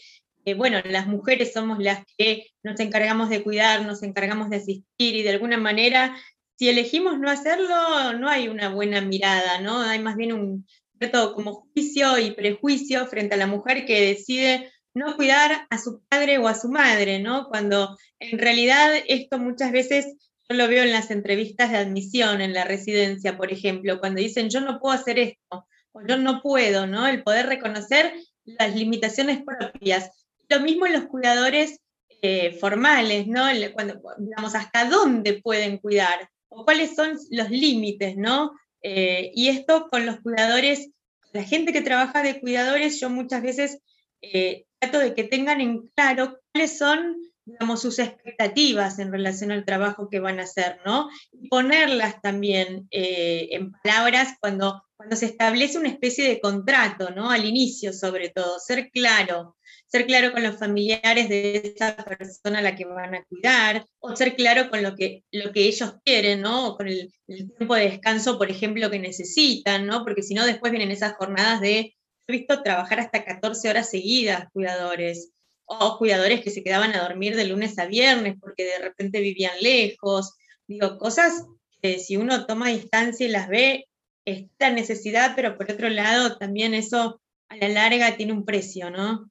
bueno, 0.56 0.80
las 0.84 1.06
mujeres 1.06 1.52
somos 1.52 1.78
las 1.78 2.04
que 2.16 2.46
nos 2.62 2.80
encargamos 2.80 3.28
de 3.28 3.42
cuidar, 3.42 3.84
nos 3.84 4.02
encargamos 4.02 4.50
de 4.50 4.56
asistir, 4.56 5.16
y 5.16 5.22
de 5.22 5.30
alguna 5.30 5.56
manera, 5.58 6.16
si 6.58 6.68
elegimos 6.68 7.18
no 7.18 7.30
hacerlo, 7.30 8.12
no 8.18 8.28
hay 8.28 8.48
una 8.48 8.68
buena 8.68 9.00
mirada, 9.00 9.60
¿no? 9.60 9.80
Hay 9.80 9.98
más 9.98 10.16
bien 10.16 10.32
un 10.32 10.66
cierto 10.98 11.34
como 11.34 11.66
juicio 11.72 12.18
y 12.18 12.32
prejuicio 12.32 13.06
frente 13.06 13.34
a 13.34 13.38
la 13.38 13.46
mujer 13.46 13.86
que 13.86 14.00
decide 14.00 14.70
no 14.92 15.16
cuidar 15.16 15.66
a 15.70 15.78
su 15.78 16.02
padre 16.08 16.38
o 16.38 16.48
a 16.48 16.54
su 16.54 16.68
madre, 16.68 17.20
¿no? 17.20 17.48
Cuando 17.48 17.96
en 18.18 18.38
realidad 18.38 18.92
esto 19.08 19.38
muchas 19.38 19.72
veces 19.72 20.06
yo 20.48 20.56
lo 20.56 20.68
veo 20.68 20.82
en 20.82 20.92
las 20.92 21.10
entrevistas 21.10 21.70
de 21.70 21.78
admisión 21.78 22.40
en 22.40 22.52
la 22.52 22.64
residencia, 22.64 23.36
por 23.36 23.52
ejemplo, 23.52 24.00
cuando 24.00 24.20
dicen 24.20 24.50
yo 24.50 24.60
no 24.60 24.80
puedo 24.80 24.94
hacer 24.94 25.18
esto 25.18 25.66
o 25.92 26.06
yo 26.06 26.16
no 26.18 26.42
puedo, 26.42 26.86
¿no? 26.86 27.06
El 27.06 27.22
poder 27.22 27.46
reconocer 27.46 28.12
las 28.44 28.74
limitaciones 28.74 29.42
propias. 29.42 30.28
Lo 30.50 30.60
mismo 30.60 30.86
en 30.86 30.92
los 30.92 31.06
cuidadores 31.06 31.80
eh, 32.22 32.52
formales, 32.60 33.26
¿no? 33.26 33.44
Cuando, 33.72 34.00
digamos, 34.18 34.54
hasta 34.54 34.84
dónde 34.84 35.40
pueden 35.40 35.78
cuidar 35.78 36.28
o 36.50 36.64
cuáles 36.64 36.94
son 36.94 37.16
los 37.30 37.50
límites, 37.50 38.16
¿no? 38.16 38.52
Eh, 38.82 39.30
y 39.34 39.48
esto 39.48 39.88
con 39.90 40.06
los 40.06 40.20
cuidadores, 40.20 40.90
la 41.32 41.44
gente 41.44 41.72
que 41.72 41.82
trabaja 41.82 42.22
de 42.22 42.40
cuidadores, 42.40 43.00
yo 43.00 43.08
muchas 43.08 43.42
veces 43.42 43.78
eh, 44.22 44.66
trato 44.78 44.98
de 44.98 45.14
que 45.14 45.24
tengan 45.24 45.60
en 45.60 45.88
claro 45.94 46.38
cuáles 46.52 46.76
son, 46.78 47.16
digamos, 47.44 47.82
sus 47.82 47.98
expectativas 47.98 48.98
en 48.98 49.12
relación 49.12 49.52
al 49.52 49.64
trabajo 49.64 50.08
que 50.10 50.20
van 50.20 50.40
a 50.40 50.44
hacer, 50.44 50.80
¿no? 50.84 51.08
Y 51.32 51.48
ponerlas 51.48 52.20
también 52.20 52.88
eh, 52.90 53.48
en 53.52 53.72
palabras 53.72 54.34
cuando, 54.40 54.82
cuando 54.96 55.16
se 55.16 55.26
establece 55.26 55.78
una 55.78 55.88
especie 55.88 56.28
de 56.28 56.40
contrato, 56.40 57.10
¿no? 57.10 57.30
Al 57.30 57.44
inicio, 57.44 57.92
sobre 57.92 58.30
todo, 58.30 58.58
ser 58.58 58.90
claro, 58.90 59.56
ser 59.90 60.06
claro 60.06 60.32
con 60.32 60.42
los 60.42 60.56
familiares 60.56 61.28
de 61.28 61.74
esa 61.74 61.96
persona 61.96 62.60
a 62.60 62.62
la 62.62 62.76
que 62.76 62.84
van 62.84 63.14
a 63.14 63.24
cuidar, 63.24 63.84
o 63.98 64.14
ser 64.14 64.36
claro 64.36 64.70
con 64.70 64.82
lo 64.82 64.94
que, 64.94 65.24
lo 65.32 65.52
que 65.52 65.64
ellos 65.64 65.94
quieren, 66.04 66.42
¿no? 66.42 66.68
O 66.68 66.76
con 66.76 66.86
el, 66.86 67.12
tiempo 67.26 67.74
de 67.74 67.90
descanso, 67.90 68.38
por 68.38 68.50
ejemplo, 68.50 68.90
que 68.90 68.98
necesitan, 69.00 69.86
¿no? 69.86 70.04
Porque 70.04 70.22
si 70.22 70.34
no, 70.34 70.46
después 70.46 70.70
vienen 70.70 70.92
esas 70.92 71.14
jornadas 71.14 71.60
de 71.60 71.96
visto 72.28 72.62
trabajar 72.62 73.00
hasta 73.00 73.24
14 73.24 73.68
horas 73.68 73.90
seguidas 73.90 74.46
cuidadores, 74.52 75.32
o 75.66 75.98
cuidadores 75.98 76.40
que 76.40 76.50
se 76.50 76.62
quedaban 76.62 76.94
a 76.94 77.02
dormir 77.02 77.36
de 77.36 77.46
lunes 77.46 77.78
a 77.78 77.86
viernes 77.86 78.36
porque 78.40 78.64
de 78.64 78.78
repente 78.78 79.20
vivían 79.20 79.60
lejos. 79.60 80.34
Digo, 80.66 80.98
cosas 80.98 81.46
que 81.80 81.98
si 81.98 82.16
uno 82.16 82.46
toma 82.46 82.68
distancia 82.68 83.26
y 83.26 83.30
las 83.30 83.48
ve, 83.48 83.86
esta 84.24 84.70
necesidad, 84.70 85.32
pero 85.34 85.56
por 85.56 85.70
otro 85.70 85.88
lado 85.88 86.36
también 86.38 86.74
eso 86.74 87.20
a 87.48 87.56
la 87.56 87.68
larga 87.68 88.16
tiene 88.16 88.32
un 88.32 88.44
precio, 88.44 88.90
¿no? 88.90 89.30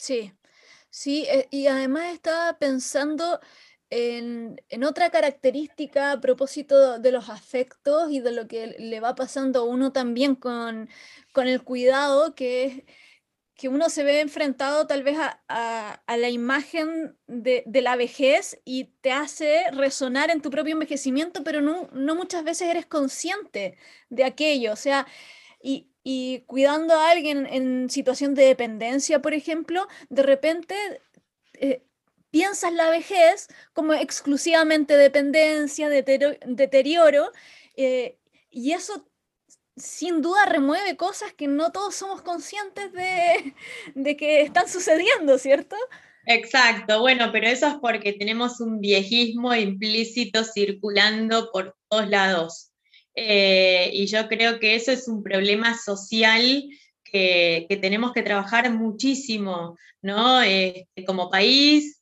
Sí, 0.00 0.32
sí, 0.90 1.26
eh, 1.28 1.48
y 1.50 1.66
además 1.66 2.14
estaba 2.14 2.58
pensando 2.58 3.40
en, 3.90 4.58
otra 4.86 5.10
característica 5.10 6.12
a 6.12 6.20
propósito 6.20 6.98
de 6.98 7.12
los 7.12 7.28
afectos 7.28 8.10
y 8.10 8.20
de 8.20 8.32
lo 8.32 8.48
que 8.48 8.68
le 8.78 9.00
va 9.00 9.14
pasando 9.14 9.60
a 9.60 9.64
uno 9.64 9.92
también 9.92 10.36
con, 10.36 10.88
el 11.36 11.62
cuidado, 11.64 12.34
que 12.34 12.64
es 12.64 12.84
que 13.56 13.68
uno 13.68 13.90
se 13.90 14.04
ve 14.04 14.20
enfrentado 14.20 14.86
tal 14.86 15.02
vez 15.02 15.18
a, 15.48 16.02
la 16.08 16.30
imagen 16.30 17.18
de, 17.26 17.64
la 17.82 17.96
vejez 17.96 18.58
y 18.64 18.86
te 19.02 19.12
hace 19.12 19.70
resonar 19.72 20.30
en 20.30 20.42
tu 20.42 20.50
propio 20.50 20.72
envejecimiento, 20.74 21.44
pero 21.44 21.60
no, 21.60 21.90
muchas 22.16 22.44
veces 22.44 22.68
eres 22.68 22.86
consciente 22.86 23.76
de 24.08 24.24
aquello. 24.24 24.72
O 24.72 24.76
sea, 24.76 25.06
y, 25.62 25.89
cuidando 26.46 26.94
a 26.94 27.10
alguien 27.10 27.46
en 27.46 27.90
situación 27.90 28.34
de 28.34 28.44
dependencia, 28.44 29.20
por 29.20 29.34
ejemplo, 29.34 29.86
de 30.08 30.22
repente 30.22 30.74
eh, 31.54 31.82
piensas 32.30 32.72
la 32.72 32.88
vejez 32.90 33.48
como 33.72 33.92
exclusivamente 33.92 34.96
dependencia, 34.96 35.88
deterioro, 35.88 37.32
eh, 37.76 38.16
y 38.50 38.72
eso 38.72 39.06
sin 39.76 40.20
duda 40.22 40.46
remueve 40.46 40.96
cosas 40.96 41.32
que 41.32 41.46
no 41.46 41.72
todos 41.72 41.94
somos 41.94 42.22
conscientes 42.22 42.92
de, 43.94 44.16
que 44.16 44.42
están 44.42 44.68
sucediendo, 44.68 45.38
¿cierto? 45.38 45.76
Exacto, 46.26 47.00
bueno, 47.00 47.30
pero 47.32 47.48
eso 47.48 47.66
es 47.66 47.74
porque 47.80 48.12
tenemos 48.12 48.60
un 48.60 48.80
viejismo 48.80 49.54
implícito 49.54 50.44
circulando 50.44 51.50
por 51.50 51.76
todos 51.88 52.08
lados. 52.08 52.69
Eh, 53.14 53.90
y 53.92 54.06
yo 54.06 54.28
creo 54.28 54.60
que 54.60 54.74
eso 54.74 54.92
es 54.92 55.08
un 55.08 55.22
problema 55.22 55.76
social 55.76 56.64
que, 57.10 57.78
tenemos 57.80 58.12
que 58.12 58.22
trabajar 58.22 58.72
muchísimo, 58.72 59.76
¿no? 60.02 60.40
Este, 60.42 61.04
como 61.04 61.30
país, 61.30 62.00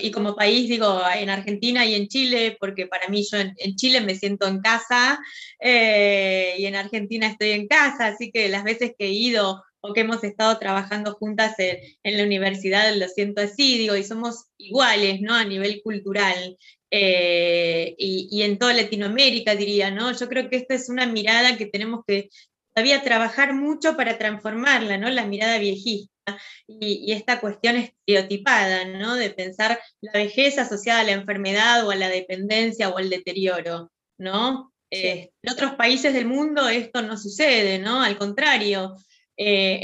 y, 0.00 0.10
como 0.10 0.36
país 0.36 0.68
digo 0.68 1.00
en 1.14 1.30
Argentina 1.30 1.84
y 1.84 1.94
en 1.94 2.08
Chile, 2.08 2.56
porque 2.60 2.86
para 2.86 3.08
mí 3.08 3.24
yo 3.30 3.38
en, 3.38 3.76
Chile 3.76 4.00
me 4.00 4.14
siento 4.14 4.46
en 4.46 4.60
casa 4.60 5.18
eh, 5.60 6.54
y 6.58 6.66
en 6.66 6.76
Argentina 6.76 7.26
estoy 7.26 7.50
en 7.50 7.66
casa, 7.66 8.06
así 8.06 8.30
que 8.30 8.48
las 8.48 8.64
veces 8.64 8.92
que 8.98 9.06
he 9.06 9.12
ido 9.12 9.62
o 9.86 9.92
que 9.92 10.00
hemos 10.00 10.24
estado 10.24 10.58
trabajando 10.58 11.12
juntas 11.14 11.54
en, 11.58 12.16
la 12.16 12.24
universidad, 12.24 12.94
lo 12.96 13.06
siento 13.06 13.42
así, 13.42 13.76
digo, 13.76 13.94
y 13.96 14.02
somos 14.02 14.46
iguales, 14.56 15.20
¿no? 15.20 15.34
A 15.34 15.44
nivel 15.44 15.82
cultural. 15.82 16.56
Eh, 16.96 17.96
y, 17.98 18.28
y, 18.30 18.42
en 18.42 18.56
toda 18.56 18.72
Latinoamérica, 18.72 19.56
diría, 19.56 19.90
¿no? 19.90 20.12
Yo 20.12 20.28
creo 20.28 20.48
que 20.48 20.54
esta 20.54 20.74
es 20.74 20.88
una 20.88 21.06
mirada 21.06 21.56
que 21.56 21.66
tenemos 21.66 22.04
que 22.06 22.30
todavía 22.72 23.02
trabajar 23.02 23.52
mucho 23.52 23.96
para 23.96 24.16
transformarla, 24.16 24.96
¿no? 24.96 25.10
La 25.10 25.26
mirada 25.26 25.58
viejista 25.58 26.38
y, 26.68 27.10
esta 27.10 27.40
cuestión 27.40 27.76
estereotipada, 27.76 28.84
¿no? 28.84 29.16
De 29.16 29.30
pensar 29.30 29.80
la 30.00 30.12
vejez 30.12 30.56
asociada 30.58 31.00
a 31.00 31.04
la 31.04 31.12
enfermedad 31.12 31.84
o 31.84 31.90
a 31.90 31.96
la 31.96 32.08
dependencia 32.08 32.88
o 32.90 32.98
al 32.98 33.10
deterioro, 33.10 33.90
¿no? 34.16 34.72
Eh, 34.90 35.32
en 35.42 35.52
otros 35.52 35.74
países 35.74 36.14
del 36.14 36.26
mundo 36.26 36.68
esto 36.68 37.02
no 37.02 37.16
sucede, 37.16 37.80
¿no? 37.80 38.02
Al 38.02 38.16
contrario, 38.16 38.94
eh, 39.36 39.80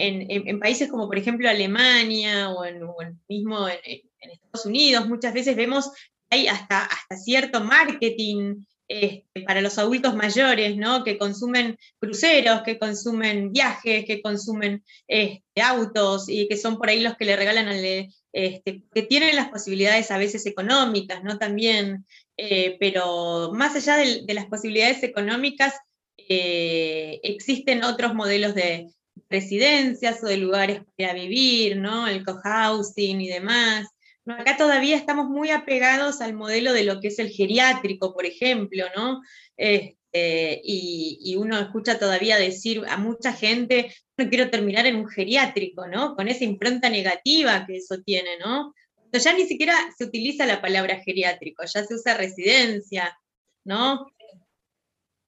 en, 0.47 0.61
países 0.61 0.89
como 0.89 1.09
por 1.09 1.19
ejemplo 1.19 1.51
Alemania 1.51 2.51
o, 2.51 2.65
en, 2.65 2.81
mismo 3.29 3.69
en, 3.69 3.81
Estados 4.21 4.67
Unidos, 4.67 5.09
muchas 5.09 5.35
veces 5.35 5.57
vemos 5.57 5.91
hay 6.31 6.47
hasta, 6.47 6.85
hasta 6.85 7.17
cierto 7.17 7.61
marketing 7.61 8.65
este, 8.91 9.43
para 9.47 9.61
los 9.61 9.79
adultos 9.79 10.17
mayores, 10.17 10.77
¿no? 10.77 11.05
Que 11.05 11.17
consumen 11.17 11.79
cruceros, 12.01 12.63
que 12.63 12.77
consumen 12.77 13.53
viajes, 13.53 14.05
que 14.05 14.21
consumen 14.21 14.83
este, 15.07 15.63
autos 15.63 16.29
y 16.29 16.49
que 16.49 16.57
son 16.57 16.77
por 16.77 16.89
ahí 16.89 17.01
los 17.01 17.17
que 17.17 17.25
le 17.25 17.37
regalan 17.37 17.69
al, 17.69 18.09
este, 18.33 18.83
que 18.93 19.03
tienen 19.03 19.37
las 19.37 19.49
posibilidades 19.49 20.11
a 20.11 20.19
veces 20.19 20.45
económicas, 20.47 21.23
¿no? 21.23 21.39
También, 21.39 22.05
eh, 22.37 22.77
pero 22.81 23.53
más 23.53 23.77
allá 23.77 23.97
de, 23.97 24.35
las 24.35 24.47
posibilidades 24.47 25.05
económicas, 25.05 25.75
eh, 26.17 27.21
existen 27.23 27.85
otros 27.85 28.15
modelos 28.15 28.57
de 28.57 28.89
residencias 29.29 30.23
o 30.25 30.27
de 30.27 30.37
lugares 30.37 30.83
para 30.97 31.15
vivir, 31.15 31.77
¿no? 31.77 32.09
El 32.09 32.25
cohousing 32.25 33.21
y 33.21 33.29
demás 33.29 33.87
acá 34.35 34.57
todavía 34.57 34.97
estamos 34.97 35.29
muy 35.29 35.51
apegados 35.51 36.21
al 36.21 36.35
modelo 36.35 36.73
de 36.73 36.85
lo 36.85 37.01
que 37.01 37.09
es 37.09 37.19
el 37.19 37.31
geriátrico, 37.31 38.13
por 38.15 38.27
ejemplo, 38.27 38.87
¿no? 38.97 39.21
Este, 39.57 40.61
y, 40.65 41.37
uno 41.37 41.59
escucha 41.59 41.99
todavía 41.99 42.37
decir 42.39 42.83
a 42.89 42.97
mucha 42.97 43.33
gente, 43.33 43.95
no 44.17 44.29
quiero 44.29 44.51
terminar 44.51 44.87
en 44.87 44.97
un 44.97 45.09
geriátrico, 45.09 45.87
¿no? 45.87 46.15
Con 46.17 46.29
esa 46.29 46.45
impronta 46.45 46.91
negativa 46.91 47.65
que 47.67 47.77
eso 47.77 47.99
tiene, 48.05 48.39
¿no? 48.39 48.75
ya 49.13 49.33
ni 49.33 49.45
siquiera 49.45 49.75
se 49.97 50.05
utiliza 50.05 50.47
la 50.47 50.61
palabra 50.61 51.01
geriátrico, 51.01 51.65
ya 51.65 51.85
se 51.85 51.95
usa 51.95 52.17
residencia, 52.17 53.19
¿no? 53.65 54.07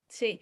Sí, 0.08 0.40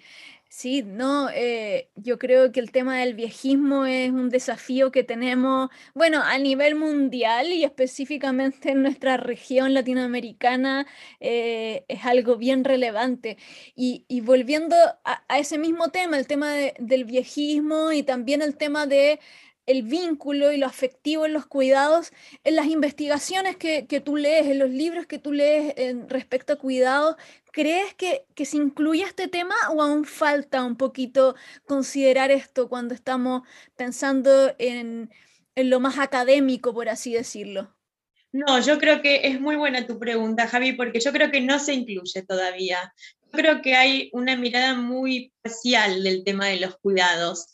Sí, 0.53 0.83
no, 0.83 1.31
eh, 1.31 1.91
yo 1.95 2.19
creo 2.19 2.51
que 2.51 2.59
el 2.59 2.73
tema 2.73 2.99
del 2.99 3.15
viejismo 3.15 3.87
es 3.87 4.11
un 4.11 4.31
desafío 4.31 4.91
que 4.91 5.05
tenemos, 5.05 5.71
bueno, 5.95 6.23
a 6.25 6.39
nivel 6.39 6.75
mundial 6.75 7.53
y 7.53 7.63
específicamente 7.63 8.73
en 8.73 8.83
nuestra 8.83 9.17
región 9.17 9.75
latinoamericana 9.75 10.89
eh, 11.21 11.85
es 11.87 12.05
algo 12.05 12.37
bien 12.37 12.65
relevante. 12.65 13.39
Y, 13.77 14.05
volviendo 14.23 14.75
a, 15.05 15.39
ese 15.39 15.57
mismo 15.57 15.91
tema, 15.91 16.19
el 16.19 16.27
tema 16.27 16.53
del 16.53 17.05
viejismo 17.05 17.93
y 17.93 18.03
también 18.03 18.43
el 18.43 18.57
tema 18.57 18.87
de 18.87 19.21
el 19.67 19.83
vínculo 19.83 20.53
y 20.53 20.57
lo 20.57 20.67
afectivo 20.67 21.27
en 21.27 21.33
los 21.33 21.47
cuidados, 21.47 22.13
en 22.45 22.57
las 22.57 22.67
investigaciones 22.67 23.57
que, 23.57 23.83
tú 24.05 24.17
lees, 24.17 24.47
en 24.47 24.59
los 24.59 24.71
libros 24.71 25.07
que 25.07 25.19
tú 25.19 25.33
lees 25.33 25.75
en 25.77 26.09
respecto 26.09 26.53
a 26.53 26.57
cuidados, 26.57 27.17
¿crees 27.53 27.95
que, 27.95 28.27
se 28.45 28.57
incluye 28.57 29.03
este 29.03 29.29
tema 29.29 29.55
o 29.71 29.83
aún 29.83 30.05
falta 30.05 30.65
un 30.65 30.77
poquito 30.77 31.35
considerar 31.67 32.31
esto 32.31 32.69
cuando 32.69 32.95
estamos 32.95 33.43
pensando 33.77 34.55
en, 34.59 35.11
en 35.55 35.71
lo 35.71 35.81
más 35.81 35.99
académico, 35.99 36.75
por 36.75 36.89
así 36.89 37.13
decirlo? 37.13 37.75
No, 38.33 38.61
yo 38.61 38.79
creo 38.79 39.03
que 39.03 39.27
es 39.27 39.41
muy 39.41 39.57
buena 39.57 39.87
tu 39.87 39.99
pregunta, 39.99 40.47
Javi, 40.47 40.73
porque 40.73 41.01
yo 41.01 41.13
creo 41.13 41.31
que 41.31 41.41
no 41.41 41.59
se 41.59 41.75
incluye 41.75 42.23
todavía. 42.23 42.95
Yo 43.23 43.31
creo 43.33 43.63
que 43.63 43.75
hay 43.75 44.11
una 44.13 44.37
mirada 44.37 44.75
muy 44.75 45.33
parcial 45.43 46.05
del 46.05 46.23
tema 46.23 46.47
de 46.47 46.61
los 46.61 46.79
cuidados. 46.79 47.47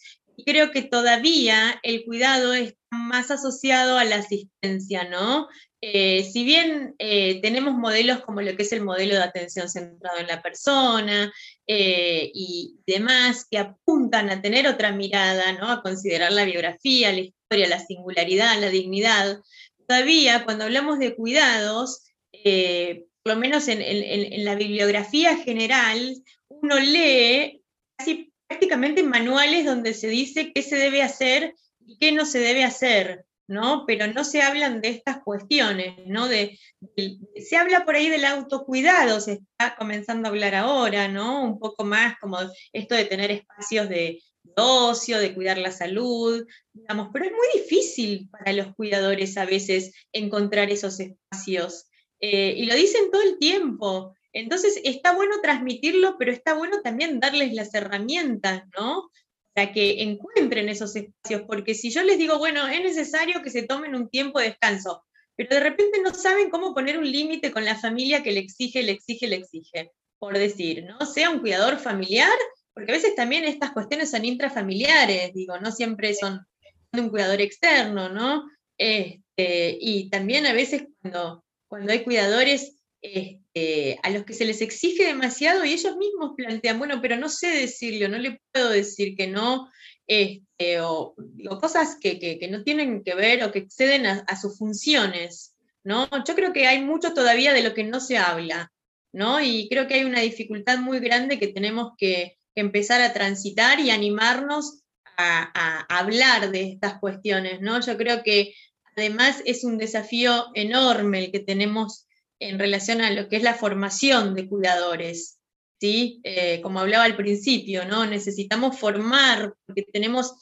Creo 0.45 0.71
que 0.71 0.83
todavía 0.83 1.79
el 1.83 2.05
cuidado 2.05 2.53
está 2.55 2.77
más 2.91 3.31
asociado 3.31 3.99
a 3.99 4.05
la 4.05 4.17
asistencia, 4.17 5.05
¿no? 5.09 5.49
Eh, 5.81 6.25
si 6.25 6.45
bien 6.45 6.95
eh, 6.99 7.41
tenemos 7.43 7.75
modelos 7.75 8.23
como 8.23 8.41
lo 8.41 8.57
que 8.57 8.63
es 8.63 8.73
el 8.73 8.83
modelo 8.83 9.15
de 9.15 9.23
atención 9.23 9.69
centrado 9.69 10.19
en 10.19 10.27
la 10.27 10.43
persona 10.43 11.33
eh, 11.67 12.31
y 12.35 12.81
demás, 12.87 13.47
que 13.51 13.59
apuntan 13.59 14.31
a 14.31 14.41
tener 14.41 14.67
otra 14.67 14.93
mirada, 14.93 15.53
¿no? 15.53 15.71
a 15.71 15.83
considerar 15.83 16.33
la 16.33 16.45
biografía, 16.45 17.13
la 17.13 17.21
historia, 17.21 17.69
la 17.69 17.87
singularidad, 17.87 18.59
la 18.61 18.71
dignidad, 18.71 19.41
todavía 19.87 20.45
cuando 20.45 20.65
hablamos 20.65 20.99
de 20.99 21.15
cuidados, 21.15 22.03
por 22.33 23.35
lo 23.35 23.37
menos 23.37 23.69
en, 23.69 23.83
en, 23.83 24.45
la 24.45 24.55
bibliografía 24.55 25.37
general, 25.37 26.17
uno 26.49 26.79
lee 26.79 27.63
casi 27.97 28.33
prácticamente 28.49 29.03
manuales 29.03 29.65
donde 29.65 29.95
se 29.95 30.09
dice 30.09 30.53
qué 30.53 30.63
se 30.63 30.77
debe 30.77 31.03
hacer 31.03 31.55
y 31.85 31.99
qué 31.99 32.13
no 32.13 32.27
se 32.27 32.39
debe 32.39 32.65
hacer. 32.65 33.27
¿no? 33.49 33.85
Pero 33.87 34.07
no 34.09 34.25
se 34.25 34.43
hablan 34.43 34.81
de 34.81 34.89
estas 34.89 35.23
cuestiones, 35.23 35.95
¿no? 36.07 36.27
Se 36.27 37.57
habla 37.57 37.85
por 37.85 37.95
ahí 37.95 38.09
del 38.09 38.25
autocuidado, 38.25 39.21
se 39.21 39.35
está 39.35 39.77
comenzando 39.77 40.27
a 40.27 40.31
hablar 40.31 40.55
ahora, 40.55 41.09
¿no? 41.09 41.45
Un 41.45 41.59
poco 41.59 41.85
más 41.85 42.19
como 42.21 42.39
esto 42.73 42.95
de 42.95 43.05
tener 43.05 43.31
espacios 43.31 43.89
de, 43.89 44.21
ocio, 44.57 45.19
de 45.19 45.35
cuidar 45.35 45.59
la 45.59 45.71
salud, 45.71 46.47
digamos, 46.73 47.11
pero 47.13 47.27
es 47.27 47.33
muy 47.33 47.63
difícil 47.63 48.29
para 48.31 48.53
los 48.53 48.75
cuidadores 48.75 49.37
a 49.37 49.45
veces 49.45 49.93
encontrar 50.13 50.71
esos 50.71 50.99
espacios. 51.01 51.87
Eh, 52.21 52.55
y 52.57 52.67
lo 52.67 52.75
dicen 52.75 53.11
todo 53.11 53.23
el 53.23 53.39
tiempo. 53.39 54.15
Entonces 54.39 54.81
está 54.85 55.15
bueno 55.15 55.37
transmitirlo, 55.43 56.17
pero 56.19 56.31
está 56.31 56.55
bueno 56.55 56.83
también 56.83 57.21
darles 57.21 57.55
las 57.55 57.73
herramientas, 57.75 58.65
¿no? 58.77 59.11
para 59.57 59.73
que 59.73 60.03
encuentren 60.03 60.69
esos 60.69 60.95
espacios, 60.95 61.45
porque 61.47 61.75
si 61.75 61.89
yo 61.91 62.03
les 62.03 62.19
digo, 62.19 62.37
bueno, 62.37 62.67
es 62.67 62.83
necesario 62.83 63.41
que 63.43 63.49
se 63.49 63.63
tomen 63.63 63.95
un 63.95 64.11
tiempo 64.11 64.39
de 64.39 64.49
descanso, 64.49 65.03
pero 65.35 65.49
de 65.49 65.61
repente 65.61 65.99
no 66.03 66.13
saben 66.13 66.51
cómo 66.51 66.75
poner 66.75 66.99
un 66.99 67.11
límite 67.11 67.51
con 67.51 67.65
la 67.65 67.75
familia 67.75 68.23
que 68.23 68.33
le 68.33 68.41
exige, 68.41 68.83
le 68.83 68.93
exige, 68.93 69.27
le 69.27 69.37
exige, 69.37 69.93
por 70.19 70.37
decir, 70.37 70.85
¿no? 70.85 71.07
Sea 71.07 71.31
un 71.31 71.39
cuidador 71.39 71.79
familiar, 71.79 72.37
porque 72.75 72.93
a 72.93 72.97
veces 72.97 73.15
también 73.15 73.45
estas 73.45 73.73
cuestiones 73.73 74.11
son 74.11 74.27
intrafamiliares, 74.27 75.33
digo, 75.33 75.59
no 75.59 75.73
siempre 75.73 76.13
son 76.13 76.47
de 76.93 77.01
un 77.01 77.09
cuidador 77.09 77.41
externo, 77.41 78.11
¿no? 78.11 78.45
Este, 78.77 79.79
y 79.81 80.11
también 80.11 80.45
a 80.45 80.53
veces 80.53 80.85
cuando, 81.01 81.43
cuando 81.67 81.93
hay 81.93 82.05
cuidadores 82.05 82.76
este, 83.15 83.99
a 84.03 84.11
los 84.11 84.25
que 84.25 84.35
se 84.35 84.45
les 84.45 84.61
exige 84.61 85.07
demasiado 85.07 85.65
y 85.65 85.73
ellos 85.73 85.97
mismos 85.97 86.33
plantean, 86.37 86.79
bueno, 86.79 87.01
pero 87.01 87.17
no 87.17 87.29
sé 87.29 87.49
decirlo, 87.49 88.09
no 88.09 88.19
le 88.19 88.41
puedo 88.53 88.71
decir 88.71 89.17
que 89.17 89.27
no, 89.27 89.71
este, 90.07 90.81
o, 90.81 91.15
cosas 91.61 91.97
que, 92.01 92.39
no 92.51 92.63
tienen 92.63 93.03
que 93.03 93.15
ver 93.15 93.45
o 93.45 93.53
que 93.53 93.61
exceden 93.61 94.07
a, 94.07 94.37
sus 94.37 94.59
funciones, 94.59 95.55
¿no? 95.85 96.09
Yo 96.27 96.35
creo 96.35 96.53
que 96.53 96.67
hay 96.67 96.83
mucho 96.83 97.15
todavía 97.15 97.53
de 97.53 97.63
lo 97.63 97.75
que 97.75 97.85
no 97.85 98.01
se 98.01 98.19
habla, 98.19 98.73
¿no? 99.13 99.41
Y 99.41 99.69
creo 99.69 99.87
que 99.87 99.95
hay 99.95 100.05
una 100.05 100.21
dificultad 100.21 100.79
muy 100.79 101.01
grande 101.01 101.39
que 101.39 101.49
tenemos 101.49 101.93
que, 101.99 102.37
empezar 102.59 103.03
a 103.03 103.13
transitar 103.13 103.81
y 103.81 103.91
animarnos 103.91 104.81
a, 105.19 105.51
a 105.55 105.99
hablar 105.99 106.51
de 106.53 106.63
estas 106.63 106.99
cuestiones, 107.01 107.61
¿no? 107.61 107.79
Yo 107.83 107.99
creo 107.99 108.23
que 108.23 108.55
además 108.97 109.43
es 109.45 109.63
un 109.63 109.77
desafío 109.77 110.47
enorme 110.55 111.27
el 111.27 111.33
que 111.33 111.41
tenemos 111.41 112.06
en 112.39 112.59
relación 112.59 113.01
a 113.01 113.11
lo 113.11 113.29
que 113.29 113.37
es 113.37 113.43
la 113.43 113.55
formación 113.55 114.35
de 114.35 114.49
cuidadores. 114.49 115.39
¿sí? 115.81 116.21
Eh, 116.25 116.61
como 116.63 116.81
hablaba 116.81 117.05
al 117.05 117.17
principio, 117.17 117.85
¿no? 117.85 118.07
necesitamos 118.07 118.79
formar, 118.79 119.55
porque 119.67 119.83
tenemos, 119.83 120.35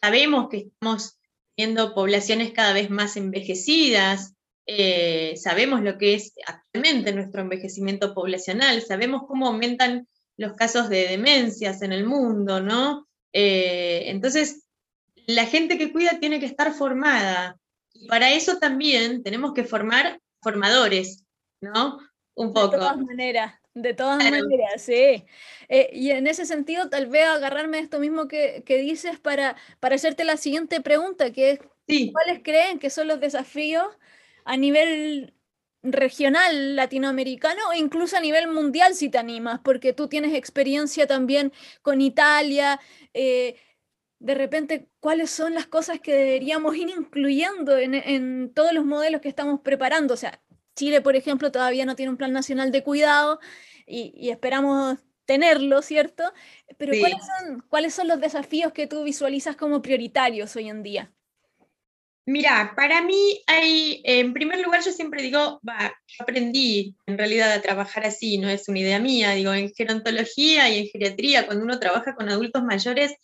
sabemos 0.00 0.48
que 0.48 0.68
estamos 0.68 1.18
viendo 1.56 1.94
poblaciones 1.94 2.52
cada 2.52 2.72
vez 2.72 2.90
más 2.90 3.16
envejecidas, 3.16 4.34
eh, 4.66 5.34
sabemos 5.36 5.82
lo 5.82 5.96
que 5.96 6.14
es 6.14 6.32
actualmente 6.44 7.12
nuestro 7.12 7.42
envejecimiento 7.42 8.14
poblacional, 8.14 8.82
sabemos 8.82 9.22
cómo 9.28 9.46
aumentan 9.46 10.08
los 10.36 10.54
casos 10.54 10.88
de 10.88 11.08
demencias 11.08 11.82
en 11.82 11.92
el 11.92 12.04
mundo, 12.04 12.60
¿no? 12.60 13.06
Eh, 13.32 14.04
entonces, 14.06 14.64
la 15.26 15.46
gente 15.46 15.78
que 15.78 15.92
cuida 15.92 16.18
tiene 16.20 16.40
que 16.40 16.46
estar 16.46 16.72
formada. 16.74 17.58
Y 17.94 18.06
para 18.06 18.32
eso 18.32 18.58
también 18.58 19.22
tenemos 19.22 19.54
que 19.54 19.64
formar 19.64 20.20
formadores, 20.40 21.24
¿no? 21.60 21.98
Un 22.34 22.52
poco. 22.52 22.72
De 22.72 22.78
todas 22.78 22.98
maneras, 22.98 23.54
de 23.74 23.94
todas 23.94 24.18
maneras, 24.18 24.80
sí. 24.82 25.24
Eh, 25.68 25.90
y 25.92 26.10
en 26.10 26.26
ese 26.26 26.46
sentido, 26.46 26.88
tal 26.88 27.06
vez 27.08 27.26
agarrarme 27.26 27.78
esto 27.78 27.98
mismo 27.98 28.26
que, 28.26 28.62
dices 28.66 29.18
para, 29.18 29.56
para 29.80 29.96
hacerte 29.96 30.24
la 30.24 30.36
siguiente 30.36 30.80
pregunta, 30.80 31.30
que 31.32 31.50
es, 31.52 31.60
¿cuáles 32.12 32.42
creen 32.42 32.78
que 32.78 32.90
son 32.90 33.08
los 33.08 33.20
desafíos 33.20 33.86
a 34.44 34.56
nivel 34.56 35.34
regional 35.82 36.74
latinoamericano 36.74 37.60
o 37.68 37.74
incluso 37.74 38.16
a 38.16 38.20
nivel 38.20 38.48
mundial 38.48 38.94
si 38.94 39.08
te 39.08 39.18
animas, 39.18 39.60
porque 39.62 39.92
tú 39.92 40.08
tienes 40.08 40.34
experiencia 40.34 41.06
también 41.06 41.52
con 41.82 42.00
Italia, 42.00 42.80
eh, 43.14 43.56
de 44.18 44.34
repente 44.34 44.88
cuáles 45.00 45.30
son 45.30 45.54
las 45.54 45.66
cosas 45.66 46.00
que 46.00 46.12
deberíamos 46.12 46.76
ir 46.76 46.88
incluyendo 46.88 47.76
en, 47.76 48.52
todos 48.54 48.72
los 48.72 48.84
modelos 48.84 49.20
que 49.20 49.28
estamos 49.28 49.60
preparando. 49.60 50.14
O 50.14 50.16
sea, 50.16 50.40
Chile, 50.74 51.00
por 51.00 51.16
ejemplo, 51.16 51.52
todavía 51.52 51.84
no 51.84 51.96
tiene 51.96 52.10
un 52.10 52.16
plan 52.16 52.32
nacional 52.32 52.72
de 52.72 52.82
cuidado 52.82 53.40
y, 53.86 54.30
esperamos 54.30 54.98
tenerlo, 55.26 55.82
¿cierto? 55.82 56.32
Pero 56.78 56.92
¿cuáles, 57.00 57.18
son, 57.18 57.64
¿cuáles 57.68 57.94
son 57.94 58.08
los 58.08 58.20
desafíos 58.20 58.72
que 58.72 58.86
tú 58.86 59.02
visualizas 59.02 59.56
como 59.56 59.82
prioritarios 59.82 60.54
hoy 60.56 60.68
en 60.68 60.82
día? 60.82 61.12
Mira, 62.28 62.72
para 62.74 63.02
mí 63.02 63.40
hay, 63.46 64.02
en 64.04 64.32
primer 64.32 64.60
lugar, 64.60 64.82
yo 64.84 64.90
siempre 64.90 65.22
digo, 65.22 65.60
yo 65.62 66.18
aprendí 66.18 66.96
en 67.06 67.16
realidad 67.16 67.52
a 67.52 67.62
trabajar 67.62 68.04
así, 68.04 68.38
no 68.38 68.48
es 68.48 68.68
una 68.68 68.80
idea 68.80 68.98
mía, 68.98 69.30
digo, 69.30 69.54
en 69.54 69.72
gerontología 69.72 70.68
y 70.68 70.80
en 70.80 70.86
geriatría, 70.88 71.46
cuando 71.46 71.64
uno 71.64 71.78
trabaja 71.78 72.16
con 72.16 72.28
adultos 72.28 72.64
mayores, 72.64 73.14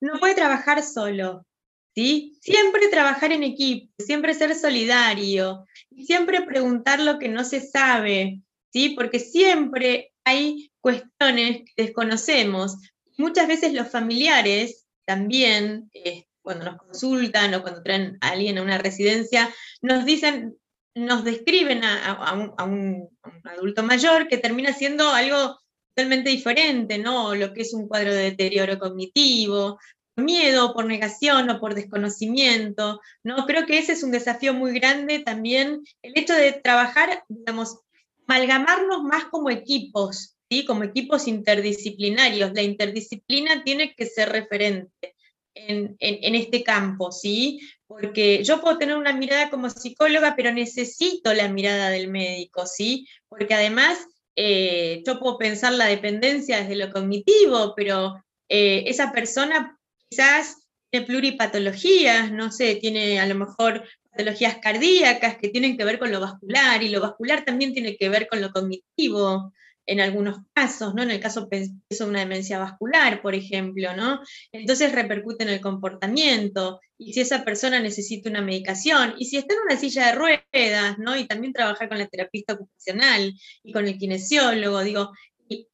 no 0.00 0.18
puede 0.18 0.34
trabajar 0.34 0.82
solo, 0.82 1.46
¿sí? 1.94 2.38
Siempre 2.40 2.88
trabajar 2.88 3.32
en 3.32 3.42
equipo, 3.42 3.92
siempre 3.98 4.34
ser 4.34 4.54
solidario, 4.54 5.66
siempre 5.96 6.42
preguntar 6.42 7.00
lo 7.00 7.18
que 7.18 7.28
no 7.28 7.44
se 7.44 7.60
sabe, 7.60 8.40
¿sí? 8.72 8.90
Porque 8.90 9.18
siempre 9.18 10.12
hay 10.24 10.70
cuestiones 10.80 11.62
que 11.64 11.82
desconocemos. 11.84 12.76
Muchas 13.16 13.48
veces 13.48 13.72
los 13.72 13.88
familiares 13.88 14.86
también, 15.04 15.90
eh, 15.92 16.26
cuando 16.42 16.66
nos 16.66 16.76
consultan 16.78 17.54
o 17.54 17.62
cuando 17.62 17.82
traen 17.82 18.18
a 18.20 18.30
alguien 18.30 18.58
a 18.58 18.62
una 18.62 18.78
residencia, 18.78 19.52
nos 19.82 20.04
dicen, 20.04 20.56
nos 20.94 21.24
describen 21.24 21.84
a, 21.84 22.64
un, 22.64 23.08
adulto 23.44 23.82
mayor 23.82 24.28
que 24.28 24.38
termina 24.38 24.72
siendo 24.72 25.10
algo 25.10 25.58
totalmente 25.98 26.30
diferente, 26.30 26.96
¿no? 26.96 27.34
Lo 27.34 27.52
que 27.52 27.62
es 27.62 27.74
un 27.74 27.88
cuadro 27.88 28.14
de 28.14 28.30
deterioro 28.30 28.78
cognitivo, 28.78 29.80
miedo, 30.14 30.72
por 30.72 30.84
negación 30.84 31.50
o 31.50 31.58
por 31.58 31.74
desconocimiento, 31.74 33.00
¿no? 33.24 33.44
Creo 33.46 33.66
que 33.66 33.78
ese 33.78 33.94
es 33.94 34.04
un 34.04 34.12
desafío 34.12 34.54
muy 34.54 34.78
grande 34.78 35.18
también, 35.18 35.82
el 36.02 36.12
hecho 36.14 36.34
de 36.34 36.52
trabajar, 36.52 37.24
digamos, 37.28 37.80
amalgamarnos 38.28 39.02
más 39.02 39.24
como 39.24 39.50
equipos, 39.50 40.36
¿sí? 40.48 40.64
Como 40.64 40.84
equipos 40.84 41.26
interdisciplinarios. 41.26 42.52
La 42.54 42.62
interdisciplina 42.62 43.64
tiene 43.64 43.92
que 43.96 44.06
ser 44.06 44.28
referente. 44.28 45.16
En, 45.60 45.96
en, 45.98 46.36
este 46.36 46.62
campo, 46.62 47.10
¿sí? 47.10 47.58
Porque 47.88 48.44
yo 48.44 48.60
puedo 48.60 48.78
tener 48.78 48.96
una 48.96 49.12
mirada 49.12 49.50
como 49.50 49.68
psicóloga, 49.68 50.34
pero 50.36 50.52
necesito 50.52 51.34
la 51.34 51.48
mirada 51.48 51.90
del 51.90 52.06
médico, 52.06 52.64
¿sí? 52.64 53.08
Porque 53.28 53.54
además 53.54 53.98
eh, 54.40 55.02
yo 55.04 55.18
puedo 55.18 55.36
pensar 55.36 55.72
la 55.72 55.86
dependencia 55.86 56.60
desde 56.60 56.76
lo 56.76 56.92
cognitivo, 56.92 57.74
pero 57.74 58.22
eh, 58.48 58.84
esa 58.86 59.10
persona 59.10 59.76
quizás 60.08 60.68
tiene 60.90 61.06
pluripatologías, 61.06 62.30
no 62.30 62.52
sé, 62.52 62.76
tiene 62.76 63.18
a 63.18 63.26
lo 63.26 63.34
mejor 63.34 63.82
patologías 64.12 64.58
cardíacas 64.58 65.38
que 65.38 65.48
tienen 65.48 65.76
que 65.76 65.84
ver 65.84 65.98
con 65.98 66.12
lo 66.12 66.20
vascular, 66.20 66.80
y 66.84 66.88
lo 66.88 67.00
vascular 67.00 67.44
también 67.44 67.72
tiene 67.74 67.96
que 67.96 68.08
ver 68.08 68.28
con 68.28 68.40
lo 68.40 68.52
cognitivo 68.52 69.52
en 69.88 70.00
algunos 70.00 70.36
casos, 70.52 70.94
¿no? 70.94 71.02
En 71.02 71.10
el 71.10 71.18
caso 71.18 71.48
de 71.50 72.04
una 72.04 72.20
demencia 72.20 72.58
vascular, 72.58 73.22
por 73.22 73.34
ejemplo, 73.34 73.96
¿no? 73.96 74.20
Entonces 74.52 74.92
repercute 74.92 75.44
en 75.44 75.48
el 75.48 75.62
comportamiento, 75.62 76.78
y 76.98 77.14
si 77.14 77.22
esa 77.22 77.42
persona 77.42 77.80
necesita 77.80 78.28
una 78.28 78.42
medicación, 78.42 79.14
y 79.16 79.24
si 79.24 79.38
está 79.38 79.54
en 79.54 79.60
una 79.62 79.80
silla 79.80 80.08
de 80.08 80.12
ruedas, 80.12 80.98
¿no? 80.98 81.16
Y 81.16 81.26
también 81.26 81.54
trabajar 81.54 81.88
con 81.88 81.96
la 81.96 82.06
terapista 82.06 82.52
ocupacional 82.52 83.32
y 83.64 83.72
con 83.72 83.88
el 83.88 83.96
kinesiólogo, 83.96 84.82
digo, 84.82 85.10
y 85.48 85.66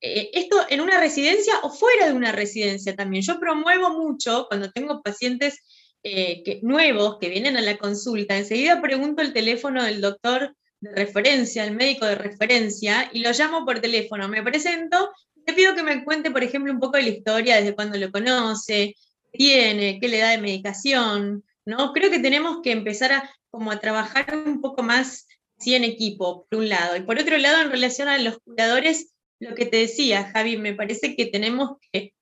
eh, 0.00 0.30
esto 0.32 0.56
en 0.70 0.80
una 0.80 1.00
residencia 1.00 1.54
o 1.64 1.70
fuera 1.70 2.06
de 2.06 2.12
una 2.12 2.30
residencia 2.30 2.94
también. 2.94 3.24
Yo 3.24 3.40
promuevo 3.40 3.90
mucho 3.98 4.46
cuando 4.48 4.70
tengo 4.70 5.02
pacientes 5.02 5.58
que, 6.04 6.60
nuevos 6.62 7.16
que 7.18 7.30
vienen 7.30 7.56
a 7.56 7.62
la 7.62 7.78
consulta, 7.78 8.36
enseguida 8.36 8.80
pregunto 8.80 9.22
el 9.22 9.32
teléfono 9.32 9.82
del 9.82 10.02
doctor 10.02 10.54
de 10.84 10.94
referencia, 10.94 11.64
el 11.64 11.74
médico 11.74 12.06
de 12.06 12.14
referencia, 12.14 13.10
y 13.12 13.20
lo 13.20 13.32
llamo 13.32 13.64
por 13.64 13.80
teléfono, 13.80 14.28
me 14.28 14.42
presento, 14.42 15.10
le 15.46 15.52
pido 15.52 15.74
que 15.74 15.82
me 15.82 16.04
cuente, 16.04 16.30
por 16.30 16.42
ejemplo, 16.42 16.72
un 16.72 16.80
poco 16.80 16.96
de 16.96 17.04
la 17.04 17.08
historia, 17.10 17.56
desde 17.56 17.74
cuándo 17.74 17.98
lo 17.98 18.10
conoce, 18.10 18.94
qué 19.32 19.38
tiene, 19.38 19.98
qué 20.00 20.08
le 20.08 20.18
da 20.18 20.30
de 20.30 20.38
medicación, 20.38 21.44
¿no? 21.64 21.92
Creo 21.92 22.10
que 22.10 22.18
tenemos 22.18 22.60
que 22.62 22.72
empezar 22.72 23.12
a, 23.12 23.30
como 23.50 23.70
a 23.70 23.80
trabajar 23.80 24.34
un 24.34 24.60
poco 24.60 24.82
más 24.82 25.26
así 25.58 25.74
en 25.74 25.84
equipo, 25.84 26.46
por 26.48 26.60
un 26.60 26.68
lado. 26.68 26.96
Y 26.96 27.02
por 27.02 27.18
otro 27.18 27.38
lado, 27.38 27.62
en 27.62 27.70
relación 27.70 28.08
a 28.08 28.18
los 28.18 28.38
cuidadores, 28.40 29.14
lo 29.40 29.54
que 29.54 29.66
te 29.66 29.78
decía, 29.78 30.30
Javi, 30.32 30.56
me 30.56 30.74
parece 30.74 31.16
que 31.16 31.26
tenemos 31.26 31.78
que 31.92 32.14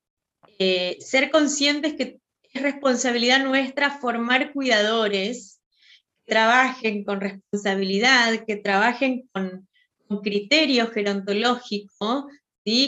eh, 0.58 0.96
ser 1.00 1.30
conscientes 1.30 1.94
que 1.94 2.18
es 2.52 2.62
responsabilidad 2.62 3.42
nuestra 3.42 3.98
formar 3.98 4.52
cuidadores 4.52 5.51
trabajen 6.32 7.04
con 7.04 7.20
responsabilidad, 7.20 8.46
que 8.46 8.56
trabajen 8.56 9.28
con, 9.34 9.68
criterio 10.22 10.88
gerontológico, 10.88 12.28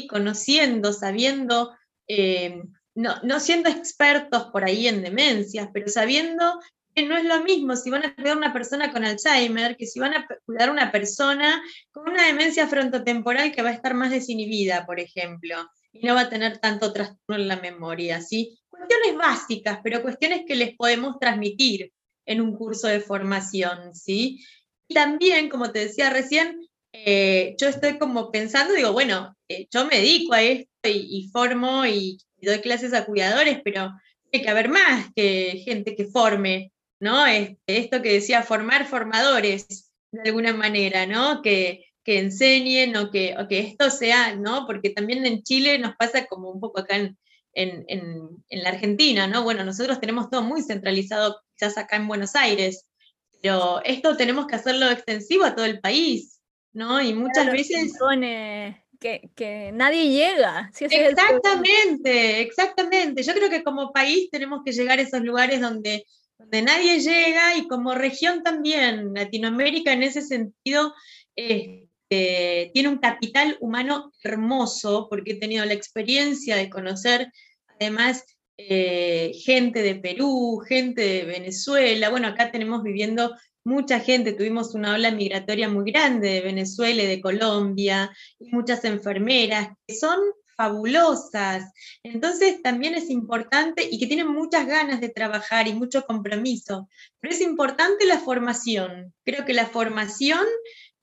conociendo, 0.09 0.95
sabiendo, 0.95 1.75
eh, 2.09 2.63
no, 2.95 3.17
no 3.23 3.41
siendo 3.41 3.69
expertos 3.69 4.45
por 4.45 4.65
ahí 4.65 4.89
en 4.89 5.03
demencias, 5.03 5.69
pero 5.75 5.89
sabiendo 5.89 6.59
que 6.95 7.03
no 7.03 7.19
es 7.19 7.25
lo 7.25 7.43
mismo 7.43 7.77
si 7.77 7.91
van 7.91 8.07
a 8.07 8.15
cuidar 8.15 8.37
una 8.37 8.53
persona 8.53 8.93
con 8.93 9.05
Alzheimer 9.05 9.77
que 9.77 9.87
si 9.87 10.01
van 10.01 10.15
a 10.15 10.27
cuidar 10.47 10.71
una 10.71 10.91
persona 10.91 11.63
con 11.93 12.09
una 12.09 12.27
demencia 12.27 12.67
frontotemporal 12.67 13.53
que 13.53 13.63
va 13.63 13.71
a 13.71 13.75
estar 13.75 13.93
más 13.95 14.11
desinhibida, 14.11 14.87
por 14.87 15.01
ejemplo, 15.01 15.57
y 15.93 16.07
no 16.07 16.15
va 16.15 16.23
a 16.23 16.31
tener 16.31 16.59
tanto 16.59 16.93
trastorno 16.93 17.43
en 17.43 17.49
la 17.49 17.57
memoria, 17.57 18.21
¿sí? 18.23 18.59
Cuestiones 18.69 19.17
básicas, 19.17 19.81
pero 19.83 20.03
cuestiones 20.03 20.45
que 20.47 20.55
les 20.55 20.75
podemos 20.77 21.19
transmitir 21.19 21.93
en 22.27 22.41
un 22.41 22.57
curso 22.57 22.89
de 22.89 23.01
formación, 23.01 23.95
¿sí? 23.95 24.45
Y 24.89 24.95
también, 24.95 25.49
como 25.49 25.73
te 25.73 25.81
decía 25.81 26.11
recién, 26.11 26.61
eh, 26.93 27.55
yo 27.59 27.69
estoy 27.69 27.99
como 27.99 28.31
pensando, 28.31 28.75
digo, 28.75 28.93
bueno, 28.93 29.37
eh, 29.49 29.67
yo 29.71 29.87
me 29.87 29.97
dedico 29.97 30.35
a 30.35 30.43
esto 30.43 30.69
y, 30.85 31.29
formo 31.33 31.87
y, 31.87 32.19
doy 32.41 32.61
clases 32.61 32.93
a 32.93 33.07
cuidadores, 33.07 33.61
pero 33.65 33.91
tiene 34.31 34.45
que 34.45 34.51
haber 34.51 34.69
más 34.69 35.07
que 35.17 35.63
gente 35.65 35.97
que 35.97 36.07
forme 36.07 36.73
¿no? 37.05 37.27
Este, 37.27 37.79
esto 37.79 38.01
que 38.03 38.15
decía, 38.15 38.43
formar 38.43 38.87
formadores 38.87 39.93
de 40.11 40.23
alguna 40.31 40.55
manera, 40.55 41.07
¿no? 41.07 41.43
Que, 41.43 41.85
enseñen 42.07 42.97
o 42.97 43.11
que, 43.11 43.35
que 43.49 43.61
esto 43.61 43.91
sea, 43.91 44.37
¿no? 44.37 44.67
Porque 44.67 44.91
también 44.91 45.25
en 45.25 45.43
Chile 45.43 45.79
nos 45.79 45.97
pasa 45.97 46.27
como 46.27 46.51
un 46.51 46.61
poco 46.61 46.81
acá 46.81 46.97
en, 46.97 47.17
la 47.55 48.69
Argentina, 48.69 49.27
¿no? 49.27 49.43
Bueno, 49.45 49.65
nosotros 49.65 50.01
tenemos 50.01 50.31
todo 50.31 50.43
muy 50.43 50.63
centralizado, 50.63 51.41
quizás 51.57 51.79
acá 51.79 51.97
en 51.97 52.09
Buenos 52.09 52.35
Aires, 52.35 52.87
pero 53.41 53.81
esto 53.85 54.17
tenemos 54.17 54.47
que 54.47 54.57
hacerlo 54.57 54.91
extensivo 54.91 55.45
a 55.45 55.55
todo 55.55 55.67
el 55.67 55.81
país, 55.81 56.41
¿no? 56.73 57.01
Y 57.01 57.15
muchas 57.15 57.51
veces... 57.51 57.93
Que, 59.01 59.31
que, 59.35 59.71
nadie 59.75 60.09
llega. 60.09 60.71
exactamente, 60.81 62.41
exactamente. 62.41 63.23
Yo 63.23 63.35
creo 63.35 63.51
que 63.51 63.63
como 63.63 63.93
país 63.93 64.31
tenemos 64.31 64.63
que 64.65 64.73
llegar 64.73 64.99
a 64.99 65.03
esos 65.03 65.21
lugares 65.21 65.61
donde 65.61 66.07
donde 66.39 66.63
nadie 66.63 67.01
llega 67.01 67.57
y 67.57 67.69
como 67.69 67.95
región 67.95 68.43
también, 68.43 69.15
Latinoamérica 69.15 69.93
en 69.93 70.03
ese 70.03 70.23
sentido 70.23 70.95
este, 72.09 72.71
tiene 72.73 72.89
un 72.89 72.99
capital 72.99 73.57
humano 73.61 74.13
hermoso 74.23 75.07
porque 75.09 75.33
he 75.33 75.41
tenido 75.41 75.65
la 75.65 75.75
experiencia 75.75 76.57
de 76.57 76.71
conocer 76.71 77.31
además 77.81 78.25
eh, 78.57 79.33
gente 79.45 79.83
de 79.83 79.97
Perú, 79.97 80.63
gente 80.67 81.03
de 81.03 81.25
Venezuela, 81.25 82.11
bueno, 82.11 82.29
acá 82.29 82.53
tenemos 82.53 82.83
viviendo 82.83 83.35
mucha 83.65 83.99
gente, 83.99 84.33
tuvimos 84.35 84.75
una 84.75 84.95
ola 84.95 85.11
migratoria 85.11 85.69
muy 85.69 85.91
grande 85.91 86.29
de 86.29 86.41
Venezuela 86.43 87.03
y 87.03 87.07
de 87.07 87.21
Colombia, 87.21 88.15
y 88.39 88.51
muchas 88.51 88.85
enfermeras 88.85 89.71
que 89.87 89.95
son 89.95 90.21
fabulosas. 90.57 91.73
Entonces 92.03 92.63
también 92.63 92.95
es 92.95 93.11
importante 93.11 93.89
y 93.91 93.99
que 93.99 94.07
tienen 94.07 94.29
muchas 94.29 94.67
ganas 94.67 95.01
de 95.01 95.09
trabajar 95.09 95.67
y 95.67 95.75
mucho 95.75 96.03
compromiso. 96.03 96.89
Pero 97.21 97.35
es 97.35 97.41
importante 97.41 98.05
la 98.07 98.19
formación. 98.19 99.13
Creo 99.25 99.45
que 99.45 99.55
la 99.55 99.67
formación 99.67 100.45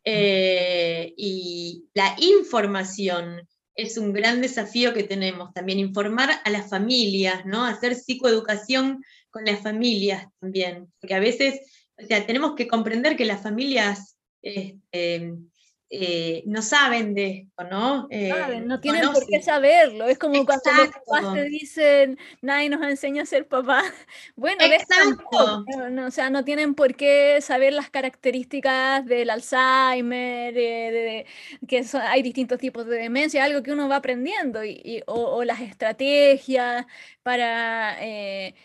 eh, 0.03 1.13
y 1.17 1.85
la 1.93 2.15
información 2.19 3.47
es 3.75 3.97
un 3.97 4.13
gran 4.13 4.41
desafío 4.41 4.93
que 4.93 5.03
tenemos 5.03 5.53
también, 5.53 5.79
informar 5.79 6.29
a 6.43 6.49
las 6.49 6.69
familias, 6.69 7.45
¿no? 7.45 7.65
Hacer 7.65 7.95
psicoeducación 7.95 9.03
con 9.29 9.45
las 9.45 9.61
familias 9.61 10.27
también, 10.39 10.91
porque 10.99 11.15
a 11.15 11.19
veces, 11.19 11.61
o 11.97 12.05
sea, 12.05 12.25
tenemos 12.25 12.55
que 12.55 12.67
comprender 12.67 13.15
que 13.15 13.25
las 13.25 13.41
familias 13.41 14.17
este, 14.41 15.33
eh, 15.93 16.43
no 16.45 16.62
saben 16.62 17.13
de 17.13 17.49
esto, 17.49 17.65
¿no? 17.65 18.08
Eh, 18.10 18.63
no 18.65 18.80
tienen 18.80 19.12
por 19.12 19.27
qué 19.27 19.41
saberlo. 19.41 20.08
Es 20.08 20.17
como 20.17 20.45
cuando 20.45 20.71
los 20.71 20.88
papás 20.88 21.34
te 21.34 21.43
dicen, 21.43 22.17
nadie 22.41 22.69
nos 22.69 22.82
enseña 22.82 23.23
a 23.23 23.25
ser 23.25 23.45
papá. 23.47 23.84
Bueno, 24.36 24.63
Exacto. 24.63 25.65
No, 25.89 26.08
o 26.08 26.12
sea, 26.12 26.30
no 26.30 26.45
tienen 26.45 26.75
por 26.75 26.95
qué 26.95 27.39
saber 27.41 27.73
las 27.73 27.89
características 27.89 29.06
del 29.06 29.30
Alzheimer, 29.30 30.54
de, 30.54 31.25
que 31.67 31.86
hay 32.01 32.21
distintos 32.21 32.58
tipos 32.58 32.86
de 32.86 32.97
demencia, 32.97 33.43
algo 33.43 33.62
que 33.62 33.71
uno 33.71 33.89
va 33.89 33.97
aprendiendo, 33.97 34.63
y, 34.63 35.04
o, 35.08 35.43
las 35.43 35.60
estrategias 35.60 36.86
para... 37.21 37.97
Eh, 38.01 38.56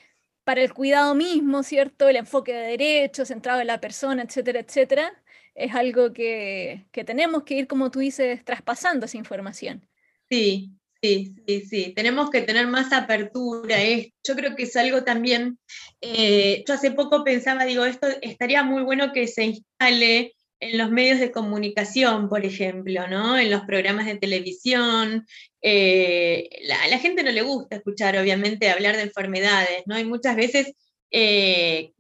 para 0.44 0.62
el 0.62 0.72
cuidado 0.72 1.16
mismo, 1.16 1.64
¿cierto? 1.64 2.08
El 2.08 2.14
enfoque 2.14 2.52
de 2.52 2.68
derechos, 2.68 3.28
centrado 3.28 3.60
en 3.60 3.66
la 3.66 3.80
persona, 3.80 4.22
etcétera, 4.22 4.60
etcétera 4.60 5.12
es 5.56 5.74
algo 5.74 6.12
que, 6.12 6.86
tenemos 6.92 7.44
que 7.44 7.54
ir, 7.54 7.66
como 7.66 7.90
tú 7.90 8.00
dices, 8.00 8.44
traspasando 8.44 9.06
esa 9.06 9.16
información. 9.16 9.88
Sí, 10.28 10.70
sí, 11.02 11.34
sí, 11.46 11.60
sí. 11.62 11.92
Tenemos 11.96 12.30
que 12.30 12.42
tener 12.42 12.66
más 12.66 12.92
apertura. 12.92 13.76
Yo 14.22 14.36
creo 14.36 14.54
que 14.54 14.64
es 14.64 14.76
algo 14.76 15.02
también, 15.02 15.58
eh, 16.00 16.62
yo 16.68 16.74
hace 16.74 16.90
poco 16.90 17.24
pensaba, 17.24 17.64
digo, 17.64 17.86
esto 17.86 18.06
estaría 18.20 18.62
muy 18.62 18.82
bueno 18.82 19.12
que 19.12 19.26
se 19.26 19.44
instale 19.44 20.34
en 20.60 20.78
los 20.78 20.90
medios 20.90 21.20
de 21.20 21.32
comunicación, 21.32 22.28
por 22.28 22.44
ejemplo, 22.44 23.06
¿no? 23.08 23.38
En 23.38 23.50
los 23.50 23.62
programas 23.62 24.06
de 24.06 24.16
televisión. 24.16 25.26
Eh, 25.62 26.48
a 26.84 26.88
la 26.88 26.98
gente 26.98 27.22
no 27.22 27.30
le 27.30 27.42
gusta 27.42 27.76
escuchar, 27.76 28.16
obviamente, 28.18 28.70
hablar 28.70 28.96
de 28.96 29.02
enfermedades, 29.02 29.82
¿no? 29.86 29.98
Y 29.98 30.04
muchas 30.04 30.36
veces 30.36 30.74
eh, 31.10 31.92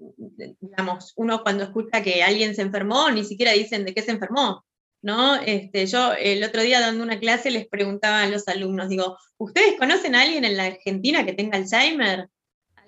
digamos, 0.60 1.12
uno 1.16 1.42
cuando 1.42 1.64
escucha 1.64 2.02
que 2.02 2.22
alguien 2.22 2.54
se 2.54 2.62
enfermó, 2.62 3.10
ni 3.10 3.24
siquiera 3.24 3.52
dicen 3.52 3.84
de 3.84 3.94
qué 3.94 4.02
se 4.02 4.10
enfermó, 4.10 4.64
¿no? 5.02 5.36
Este, 5.36 5.86
yo 5.86 6.12
el 6.12 6.42
otro 6.42 6.62
día 6.62 6.80
dando 6.80 7.04
una 7.04 7.20
clase 7.20 7.50
les 7.50 7.68
preguntaba 7.68 8.22
a 8.22 8.28
los 8.28 8.48
alumnos, 8.48 8.88
digo, 8.88 9.16
¿ustedes 9.38 9.78
conocen 9.78 10.14
a 10.14 10.22
alguien 10.22 10.44
en 10.44 10.56
la 10.56 10.64
Argentina 10.64 11.24
que 11.24 11.32
tenga 11.32 11.58
Alzheimer? 11.58 12.28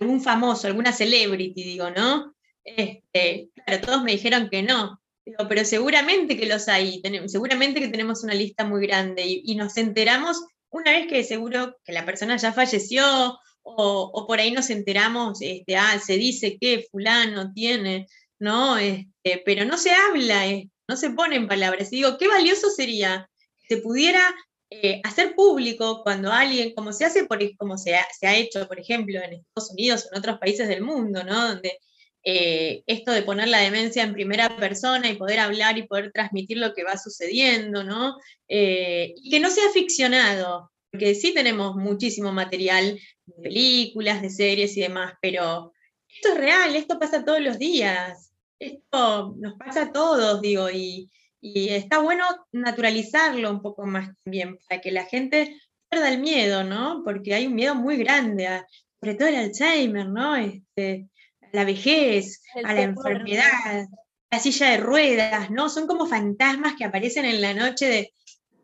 Algún 0.00 0.20
famoso, 0.20 0.66
alguna 0.66 0.92
celebrity, 0.92 1.64
digo, 1.64 1.90
¿no? 1.90 2.34
Este, 2.64 3.50
claro, 3.64 3.80
todos 3.80 4.02
me 4.02 4.12
dijeron 4.12 4.48
que 4.50 4.62
no. 4.62 5.00
Digo, 5.24 5.46
pero 5.48 5.64
seguramente 5.64 6.36
que 6.36 6.46
los 6.46 6.68
hay, 6.68 7.02
seguramente 7.26 7.80
que 7.80 7.88
tenemos 7.88 8.24
una 8.24 8.34
lista 8.34 8.64
muy 8.64 8.86
grande 8.86 9.26
y, 9.26 9.42
y 9.44 9.56
nos 9.56 9.76
enteramos 9.76 10.42
una 10.70 10.92
vez 10.92 11.06
que 11.06 11.24
seguro 11.24 11.76
que 11.84 11.92
la 11.92 12.04
persona 12.04 12.36
ya 12.36 12.52
falleció 12.52 13.38
o, 13.76 14.26
por 14.26 14.38
ahí 14.40 14.50
nos 14.50 14.70
enteramos, 14.70 15.38
este, 15.40 15.76
ah, 15.76 15.98
se 15.98 16.16
dice 16.16 16.58
que 16.60 16.86
fulano 16.90 17.52
tiene, 17.52 18.06
¿no? 18.38 18.78
Este, 18.78 19.42
pero 19.44 19.64
no 19.64 19.76
se 19.76 19.90
habla, 19.90 20.46
eh, 20.46 20.70
no 20.88 20.96
se 20.96 21.10
pone 21.10 21.36
en 21.36 21.48
palabras. 21.48 21.92
Y 21.92 21.96
digo, 21.96 22.18
qué 22.18 22.28
valioso 22.28 22.70
sería 22.70 23.28
que 23.58 23.76
se 23.76 23.82
pudiera 23.82 24.22
eh, 24.70 25.00
hacer 25.04 25.34
público 25.34 26.02
cuando 26.02 26.32
alguien, 26.32 26.74
como 26.74 26.92
se 26.92 27.04
hace, 27.04 27.24
por, 27.24 27.38
como 27.56 27.78
se 27.78 27.96
ha, 27.96 28.06
se 28.18 28.26
ha, 28.26 28.36
hecho, 28.36 28.66
por 28.66 28.80
ejemplo, 28.80 29.20
en 29.20 29.34
Estados 29.34 29.70
Unidos 29.72 30.06
o 30.06 30.14
en 30.14 30.18
otros 30.18 30.38
países 30.38 30.68
del 30.68 30.82
mundo, 30.82 31.24
¿no? 31.24 31.48
Donde 31.48 31.78
eh, 32.24 32.82
esto 32.86 33.12
de 33.12 33.22
poner 33.22 33.48
la 33.48 33.60
demencia 33.60 34.02
en 34.02 34.12
primera 34.12 34.56
persona 34.56 35.08
y 35.10 35.16
poder 35.16 35.40
hablar 35.40 35.78
y 35.78 35.86
poder 35.86 36.10
transmitir 36.12 36.58
lo 36.58 36.74
que 36.74 36.84
va 36.84 36.98
sucediendo, 36.98 37.84
¿no? 37.84 38.16
y 38.50 39.30
que 39.30 39.40
no 39.40 39.50
sea 39.50 39.70
ficcionado, 39.74 40.70
porque 40.90 41.14
sí 41.14 41.34
tenemos 41.34 41.76
muchísimo 41.76 42.32
material 42.32 42.98
de 43.26 43.42
películas, 43.42 44.22
de 44.22 44.30
series 44.30 44.76
y 44.76 44.82
demás, 44.82 45.14
pero 45.20 45.72
esto 46.08 46.32
es 46.32 46.38
real, 46.38 46.74
esto 46.74 46.98
pasa 46.98 47.24
todos 47.24 47.40
los 47.40 47.58
días, 47.58 48.32
esto 48.58 49.34
nos 49.38 49.54
pasa 49.54 49.82
a 49.82 49.92
todos, 49.92 50.40
digo, 50.40 50.70
y, 50.70 51.10
está 51.40 52.00
bueno 52.00 52.24
naturalizarlo 52.50 53.48
un 53.48 53.62
poco 53.62 53.86
más 53.86 54.10
también, 54.24 54.58
para 54.68 54.80
que 54.80 54.90
la 54.90 55.04
gente 55.04 55.56
pierda 55.88 56.08
el 56.12 56.18
miedo, 56.18 56.64
¿no? 56.64 57.02
Porque 57.04 57.32
hay 57.32 57.46
un 57.46 57.54
miedo 57.54 57.76
muy 57.76 57.96
grande, 57.96 58.64
sobre 59.00 59.14
todo 59.14 59.28
el 59.28 59.36
Alzheimer, 59.36 60.08
¿no? 60.08 60.34
Este, 60.34 61.08
la 61.52 61.64
vejez, 61.64 62.42
a 62.64 62.74
la 62.74 62.82
enfermedad, 62.82 63.86
la 64.30 64.38
silla 64.40 64.70
de 64.70 64.76
ruedas, 64.78 65.50
¿no? 65.50 65.68
Son 65.68 65.86
como 65.86 66.06
fantasmas 66.06 66.74
que 66.76 66.84
aparecen 66.84 67.24
en 67.24 67.40
la 67.40 67.54
noche 67.54 67.86
de, 67.86 68.12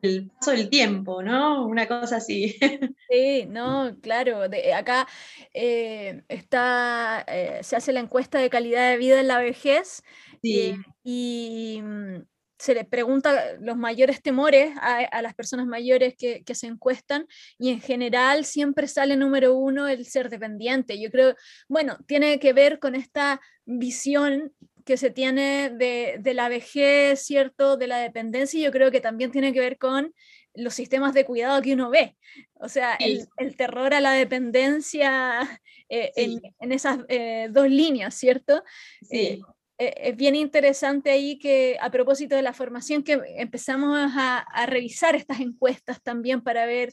el 0.05 0.31
paso 0.31 0.53
del 0.53 0.69
tiempo, 0.69 1.23
¿no? 1.23 1.67
Una 1.67 1.87
cosa 1.87 2.17
así. 2.17 2.57
Sí, 3.11 3.47
no, 3.47 3.97
claro. 4.01 4.49
De, 4.49 4.73
acá 4.73 5.07
eh, 5.53 6.23
está, 6.29 7.25
eh, 7.29 7.61
se 7.63 7.77
hace 7.77 7.93
la 7.93 8.01
encuesta 8.01 8.39
de 8.39 8.51
calidad 8.51 8.91
de 8.91 8.97
vida 8.97 9.21
en 9.21 9.29
la 9.29 9.39
vejez 9.39 10.03
eh, 10.43 10.77
y 11.05 11.81
mm, 11.81 12.23
se 12.59 12.75
le 12.75 12.85
pregunta 12.85 13.55
los 13.61 13.77
mayores 13.77 14.21
temores 14.23 14.75
a, 14.81 15.23
las 15.23 15.35
personas 15.35 15.67
mayores 15.67 16.15
que, 16.17 16.43
que, 16.45 16.55
se 16.55 16.67
encuestan 16.67 17.27
y 17.59 17.71
en 17.71 17.81
general 17.81 18.45
siempre 18.47 18.89
sale 18.89 19.17
número 19.17 19.55
uno 19.55 19.87
el 19.87 20.07
ser 20.07 20.29
dependiente. 20.29 21.01
Yo 21.01 21.11
creo, 21.11 21.37
bueno, 21.69 21.99
tiene 22.07 22.39
que 22.41 22.53
ver 22.53 22.81
con 22.81 22.95
esta 22.95 23.41
visión 23.65 24.53
que 24.85 24.97
se 24.97 25.11
tiene 25.11 25.71
de, 25.71 26.17
de, 26.21 26.35
la 26.35 26.49
vejez, 26.49 27.21
¿cierto? 27.21 27.77
De 27.77 27.87
la 27.87 27.99
dependencia, 27.99 28.61
y 28.61 28.65
yo 28.65 28.71
creo 28.71 28.91
que 28.91 29.01
también 29.01 29.31
tiene 29.31 29.53
que 29.53 29.61
ver 29.61 29.79
con 29.79 30.15
los 30.55 30.75
sistemas 30.75 31.15
de 31.15 31.25
cuidado 31.25 31.63
que 31.63 31.73
uno 31.73 31.91
ve. 31.91 32.17
O 32.55 32.69
sea, 32.69 32.95
el, 32.95 33.27
el, 33.39 33.57
terror 33.57 33.95
a 33.95 34.01
la 34.01 34.13
dependencia 34.13 35.61
eh, 35.89 36.13
en, 36.17 36.41
en, 36.61 36.73
esas 36.73 36.99
eh, 37.09 37.49
dos 37.51 37.69
líneas, 37.69 38.15
¿cierto? 38.15 38.63
Sí. 39.03 39.41
Eh, 39.79 39.95
es 39.97 40.17
bien 40.17 40.37
interesante 40.37 41.11
ahí 41.11 41.39
que 41.39 41.77
a 41.81 41.91
propósito 41.91 42.37
de 42.37 42.43
la 42.43 42.53
formación 42.53 43.03
que 43.03 43.21
empezamos 43.37 44.13
a, 44.15 44.39
a 44.39 44.67
revisar 44.67 45.17
estas 45.17 45.41
encuestas 45.41 46.01
también 46.03 46.43
para 46.43 46.67
ver 46.67 46.93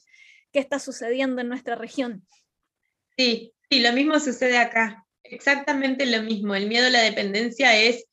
qué 0.52 0.60
está 0.60 0.80
sucediendo 0.80 1.42
en 1.42 1.50
nuestra 1.50 1.76
región. 1.76 2.26
Sí, 3.18 3.54
sí, 3.70 3.80
lo 3.82 3.94
mismo 3.94 4.20
sucede 4.20 4.58
acá 4.58 5.06
exactamente 5.24 6.06
lo 6.06 6.22
mismo. 6.24 6.56
El 6.56 6.68
miedo 6.68 6.88
a 6.88 6.92
la 6.92 7.02
dependencia 7.02 7.78
es, 7.78 8.06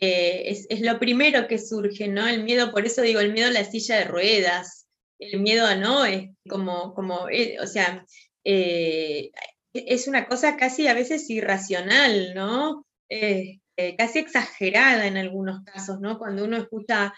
eh, 0.00 0.66
es, 0.68 0.80
lo 0.80 0.98
primero 0.98 1.46
que 1.46 1.58
surge, 1.58 2.08
¿no? 2.08 2.26
El 2.26 2.44
miedo, 2.44 2.72
por 2.72 2.86
eso 2.86 3.02
digo, 3.02 3.20
el 3.20 3.32
miedo 3.32 3.48
a 3.48 3.52
la 3.52 3.64
silla 3.64 3.96
de 3.96 4.04
ruedas, 4.04 4.86
el 5.18 5.40
miedo 5.40 5.66
a 5.66 5.74
no, 5.76 6.04
es 6.04 6.30
como, 6.48 6.94
como 6.94 7.28
eh, 7.28 7.56
o 7.60 7.66
sea, 7.66 8.04
eh, 8.44 9.30
es 9.72 10.08
una 10.08 10.26
cosa 10.26 10.56
casi 10.56 10.86
a 10.88 10.94
veces 10.94 11.28
irracional, 11.30 12.34
¿no? 12.34 12.86
casi 13.98 14.18
exagerada 14.18 15.06
en 15.06 15.16
algunos 15.16 15.62
casos, 15.64 16.00
¿no? 16.00 16.18
Cuando 16.18 16.44
uno 16.44 16.56
escucha 16.56 17.14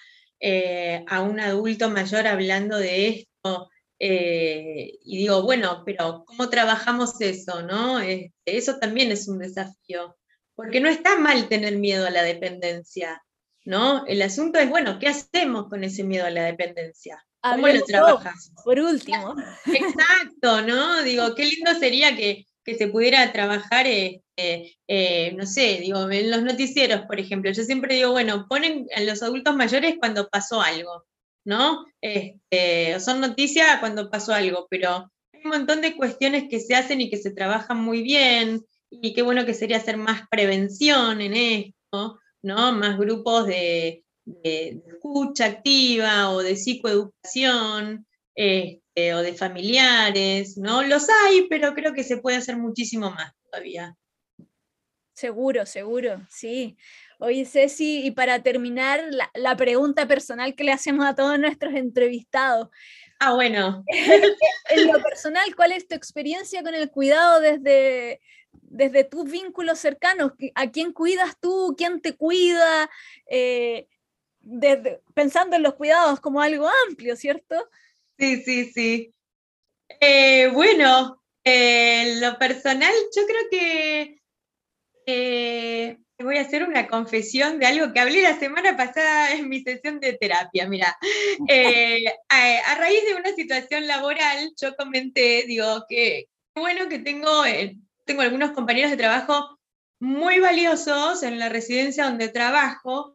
a 1.06 1.22
un 1.22 1.40
adulto 1.40 1.88
mayor 1.90 2.26
hablando 2.26 2.76
de 2.76 3.08
esto, 3.08 3.70
eh, 3.98 4.98
y 5.04 5.18
digo, 5.18 5.42
bueno, 5.42 5.82
pero 5.84 6.24
¿cómo 6.26 6.50
trabajamos 6.50 7.20
eso? 7.20 7.62
¿no? 7.62 7.98
Este, 8.00 8.32
eso 8.44 8.78
también 8.78 9.10
es 9.10 9.28
un 9.28 9.38
desafío, 9.38 10.16
porque 10.54 10.80
no 10.80 10.88
está 10.88 11.18
mal 11.18 11.48
tener 11.48 11.76
miedo 11.76 12.06
a 12.06 12.10
la 12.10 12.22
dependencia, 12.22 13.22
¿no? 13.64 14.06
El 14.06 14.22
asunto 14.22 14.58
es, 14.58 14.68
bueno, 14.68 14.98
¿qué 14.98 15.08
hacemos 15.08 15.68
con 15.68 15.84
ese 15.84 16.04
miedo 16.04 16.26
a 16.26 16.30
la 16.30 16.44
dependencia? 16.44 17.22
¿Cómo 17.42 17.68
lo 17.68 17.84
trabajas? 17.84 18.52
Por 18.64 18.80
último. 18.80 19.34
Exacto, 19.66 20.62
¿no? 20.62 21.02
Digo, 21.02 21.34
qué 21.34 21.44
lindo 21.44 21.74
sería 21.78 22.16
que, 22.16 22.44
se 22.64 22.88
pudiera 22.88 23.32
trabajar, 23.32 23.86
este, 23.86 24.76
eh, 24.88 25.32
no 25.36 25.46
sé, 25.46 25.78
digo, 25.80 26.10
en 26.10 26.32
los 26.32 26.42
noticieros, 26.42 27.02
por 27.02 27.20
ejemplo. 27.20 27.52
Yo 27.52 27.62
siempre 27.62 27.94
digo, 27.94 28.10
bueno, 28.10 28.46
ponen 28.48 28.88
a 28.96 29.00
los 29.02 29.22
adultos 29.22 29.54
mayores 29.54 29.94
cuando 30.00 30.28
pasó 30.28 30.60
algo. 30.60 31.04
¿No? 31.46 31.86
Este, 32.00 32.98
son 33.00 33.20
noticias 33.20 33.78
cuando 33.80 34.10
pasó 34.10 34.34
algo, 34.34 34.66
pero 34.68 35.10
hay 35.32 35.40
un 35.44 35.50
montón 35.50 35.80
de 35.80 35.96
cuestiones 35.96 36.44
que 36.50 36.60
se 36.60 36.74
hacen 36.74 37.00
y 37.00 37.08
que 37.08 37.16
se 37.16 37.30
trabajan 37.30 37.80
muy 37.80 38.02
bien, 38.02 38.66
y 38.90 39.14
qué 39.14 39.22
bueno 39.22 39.46
que 39.46 39.54
sería 39.54 39.78
hacer 39.78 39.96
más 39.96 40.22
prevención 40.28 41.20
en 41.20 41.34
esto, 41.34 42.18
¿no? 42.42 42.72
Más 42.72 42.98
grupos 42.98 43.46
de, 43.46 44.02
escucha 44.42 45.46
activa 45.46 46.30
o 46.30 46.42
de 46.42 46.56
psicoeducación. 46.56 48.06
Este, 48.34 49.14
o 49.14 49.22
de 49.22 49.32
familiares, 49.32 50.58
¿no? 50.58 50.82
Los 50.82 51.06
hay, 51.08 51.46
pero 51.48 51.74
creo 51.74 51.94
que 51.94 52.04
se 52.04 52.18
puede 52.18 52.36
hacer 52.36 52.58
muchísimo 52.58 53.10
más 53.10 53.32
todavía. 53.50 53.96
Seguro, 55.16 55.64
seguro, 55.64 56.20
sí. 56.28 56.76
Oye, 57.18 57.46
Ceci, 57.46 58.04
y 58.04 58.10
para 58.10 58.42
terminar, 58.42 59.02
la, 59.32 59.56
pregunta 59.56 60.06
personal 60.06 60.54
que 60.54 60.62
le 60.62 60.72
hacemos 60.72 61.06
a 61.06 61.14
todos 61.14 61.38
nuestros 61.38 61.72
entrevistados. 61.72 62.68
Ah, 63.18 63.32
bueno. 63.32 63.82
en 64.68 64.86
lo 64.86 65.02
personal, 65.02 65.56
¿cuál 65.56 65.72
es 65.72 65.88
tu 65.88 65.94
experiencia 65.94 66.62
con 66.62 66.74
el 66.74 66.90
cuidado 66.90 67.40
desde, 67.40 68.20
desde 68.52 69.04
tus 69.04 69.24
vínculos 69.24 69.78
cercanos? 69.78 70.32
¿A 70.54 70.70
quién 70.70 70.92
cuidas 70.92 71.40
tú? 71.40 71.74
¿Quién 71.78 72.02
te 72.02 72.14
cuida? 72.14 72.90
Eh, 73.24 73.88
desde, 74.40 75.00
pensando 75.14 75.56
en 75.56 75.62
los 75.62 75.76
cuidados 75.76 76.20
como 76.20 76.42
algo 76.42 76.68
amplio, 76.86 77.16
¿cierto? 77.16 77.70
Sí, 78.18 78.42
sí, 78.42 78.70
sí. 78.70 79.14
Eh, 79.98 80.50
bueno, 80.52 81.22
en 81.42 82.20
lo 82.20 82.38
personal, 82.38 82.92
yo 83.16 83.26
creo 83.26 83.42
que 83.50 84.20
eh, 85.06 85.98
voy 86.18 86.38
a 86.38 86.42
hacer 86.42 86.64
una 86.64 86.88
confesión 86.88 87.58
de 87.58 87.66
algo 87.66 87.92
que 87.92 88.00
hablé 88.00 88.22
la 88.22 88.38
semana 88.38 88.76
pasada 88.76 89.32
en 89.32 89.48
mi 89.48 89.62
sesión 89.62 90.00
de 90.00 90.14
terapia. 90.14 90.68
Mira, 90.68 90.96
eh, 91.48 92.04
a, 92.28 92.74
raíz 92.76 93.04
de 93.06 93.14
una 93.14 93.32
situación 93.32 93.86
laboral, 93.86 94.52
yo 94.60 94.74
comenté, 94.76 95.44
digo, 95.46 95.84
que 95.88 96.26
bueno 96.54 96.88
que 96.88 96.98
tengo, 96.98 97.44
eh, 97.44 97.76
tengo 98.04 98.22
algunos 98.22 98.52
compañeros 98.52 98.90
de 98.90 98.96
trabajo 98.96 99.58
muy 100.00 100.40
valiosos 100.40 101.22
en 101.22 101.38
la 101.38 101.48
residencia 101.48 102.04
donde 102.04 102.28
trabajo, 102.28 103.14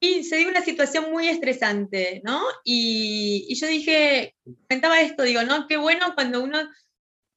y 0.00 0.22
se 0.24 0.36
dio 0.36 0.48
una 0.48 0.62
situación 0.62 1.10
muy 1.10 1.28
estresante, 1.28 2.20
¿no? 2.24 2.42
Y, 2.62 3.46
y 3.48 3.54
yo 3.54 3.66
dije, 3.66 4.34
comentaba 4.68 5.00
esto, 5.00 5.22
digo, 5.22 5.42
¿no? 5.44 5.66
Qué 5.66 5.78
bueno 5.78 6.14
cuando 6.14 6.42
uno 6.42 6.58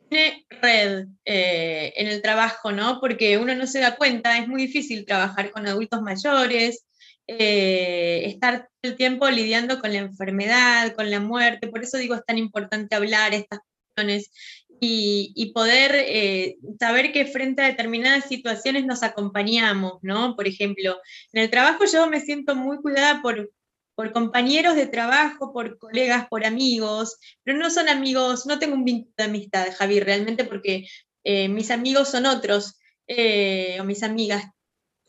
red 0.10 1.08
eh, 1.26 1.94
en 1.96 2.08
el 2.08 2.22
trabajo, 2.22 2.72
¿no? 2.72 3.00
Porque 3.00 3.38
uno 3.38 3.56
no 3.56 3.68
se 3.68 3.80
da 3.80 3.96
cuenta, 3.96 4.38
es 4.38 4.48
muy 4.48 4.64
difícil 4.64 5.06
trabajar 5.06 5.52
con 5.52 5.68
adultos 5.68 6.02
mayores, 6.02 6.86
eh, 7.28 8.24
estar 8.26 8.70
todo 8.82 8.92
el 8.92 8.98
tiempo 8.98 9.30
lidiando 9.30 9.80
con 9.80 9.92
la 9.92 10.00
enfermedad, 10.00 10.94
con 10.96 11.12
la 11.12 11.20
muerte, 11.20 11.68
por 11.68 11.84
eso 11.84 11.98
digo 11.98 12.16
es 12.16 12.26
tan 12.26 12.38
importante 12.38 12.96
hablar 12.96 13.34
estas 13.34 13.60
cuestiones 13.96 14.32
y, 14.80 15.52
poder 15.54 15.92
eh, 15.96 16.58
saber 16.80 17.12
que 17.12 17.26
frente 17.26 17.62
a 17.64 17.68
determinadas 17.68 18.26
situaciones 18.26 18.86
nos 18.86 19.04
acompañamos, 19.04 19.94
¿no? 20.04 20.36
Por 20.36 20.48
ejemplo, 20.48 21.02
en 21.34 21.44
el 21.44 21.50
trabajo 21.50 21.86
yo 21.92 22.08
me 22.10 22.22
siento 22.22 22.56
muy 22.56 22.78
cuidada 22.78 23.22
por, 23.22 23.50
por 23.98 24.12
compañeros 24.12 24.76
de 24.76 24.86
trabajo, 24.86 25.52
por 25.52 25.80
colegas, 25.80 26.28
por 26.30 26.46
amigos, 26.46 27.18
pero 27.44 27.58
no 27.58 27.72
son 27.72 27.90
amigos, 27.90 28.46
no 28.46 28.60
tengo 28.60 28.76
un 28.76 28.86
vínculo 28.86 29.12
de 29.18 29.24
amistad, 29.24 29.66
Javi, 29.76 30.00
realmente 30.00 30.46
porque 30.46 30.88
eh, 31.24 31.50
mis 31.50 31.72
amigos 31.72 32.10
son 32.10 32.28
otros, 32.28 32.80
eh, 33.08 33.76
o 33.82 33.86
mis 33.86 34.04
amigas, 34.04 34.44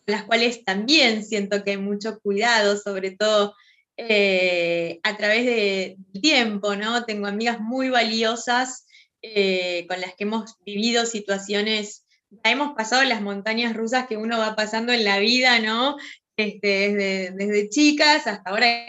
las 0.06 0.24
cuales 0.24 0.64
también 0.64 1.22
siento 1.22 1.62
que 1.62 1.72
hay 1.72 1.76
mucho 1.76 2.18
cuidado, 2.20 2.78
sobre 2.78 3.10
todo 3.10 3.54
eh, 3.98 5.00
a 5.02 5.18
través 5.18 5.44
del 5.44 5.96
tiempo, 6.22 6.74
¿no? 6.74 7.04
Tengo 7.04 7.26
amigas 7.26 7.60
muy 7.60 7.90
valiosas 7.90 8.86
con 9.20 10.00
las 10.00 10.14
que 10.14 10.24
hemos 10.24 10.56
vivido 10.64 11.04
situaciones 11.04 12.06
hemos 12.44 12.74
pasado 12.74 13.02
las 13.04 13.20
montañas 13.20 13.74
rusas 13.74 14.06
que 14.06 14.16
uno 14.16 14.38
va 14.38 14.54
pasando 14.54 14.92
en 14.92 15.04
la 15.04 15.18
vida, 15.18 15.58
¿no? 15.60 15.96
Desde, 16.38 17.68
chicas 17.68 18.28
hasta 18.28 18.48
ahora 18.48 18.86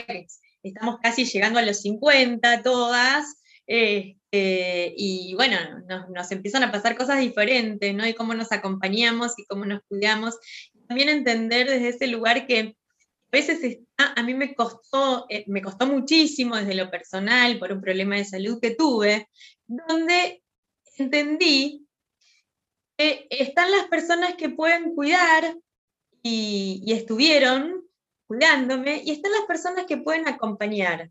estamos 0.62 1.00
casi 1.02 1.26
llegando 1.26 1.58
a 1.58 1.64
los 1.64 1.82
50 1.82 2.62
todas, 2.62 3.42
este, 3.66 4.94
y 4.96 5.34
bueno, 5.34 5.58
nos, 6.14 6.32
empiezan 6.32 6.62
a 6.62 6.72
pasar 6.72 6.96
cosas 6.96 7.20
diferentes, 7.20 7.96
¿no? 7.96 8.06
Y 8.06 8.14
cómo 8.14 8.36
nos 8.36 8.52
acompañamos 8.52 9.34
y 9.40 9.46
cómo 9.46 9.66
nos 9.66 9.82
cuidamos. 9.88 10.38
También 10.88 11.10
entender 11.10 11.68
desde 11.68 11.90
ese 11.90 12.06
lugar 12.06 12.46
que 12.46 12.60
a 12.60 13.32
veces 13.32 13.80
a 13.98 14.22
mí 14.22 14.36
me 14.36 14.54
costó, 14.54 15.26
eh, 15.30 15.44
me 15.48 15.64
costó 15.64 15.88
muchísimo 15.88 16.56
desde 16.56 16.76
lo 16.76 16.92
personal 16.92 17.58
por 17.58 17.72
un 17.72 17.82
problema 17.82 18.16
de 18.18 18.26
salud 18.26 18.60
que 18.62 18.76
tuve, 18.76 19.28
donde 19.66 20.44
entendí 20.98 21.88
que 22.96 23.26
están 23.32 23.72
las 23.72 23.88
personas 23.88 24.36
que 24.36 24.50
pueden 24.50 24.94
cuidar 24.94 25.56
y, 26.22 26.84
estuvieron 26.88 27.86
cuidándome, 28.28 29.02
y 29.04 29.12
están 29.12 29.32
las 29.32 29.46
personas 29.46 29.86
que 29.86 29.98
pueden 29.98 30.28
acompañar 30.28 31.10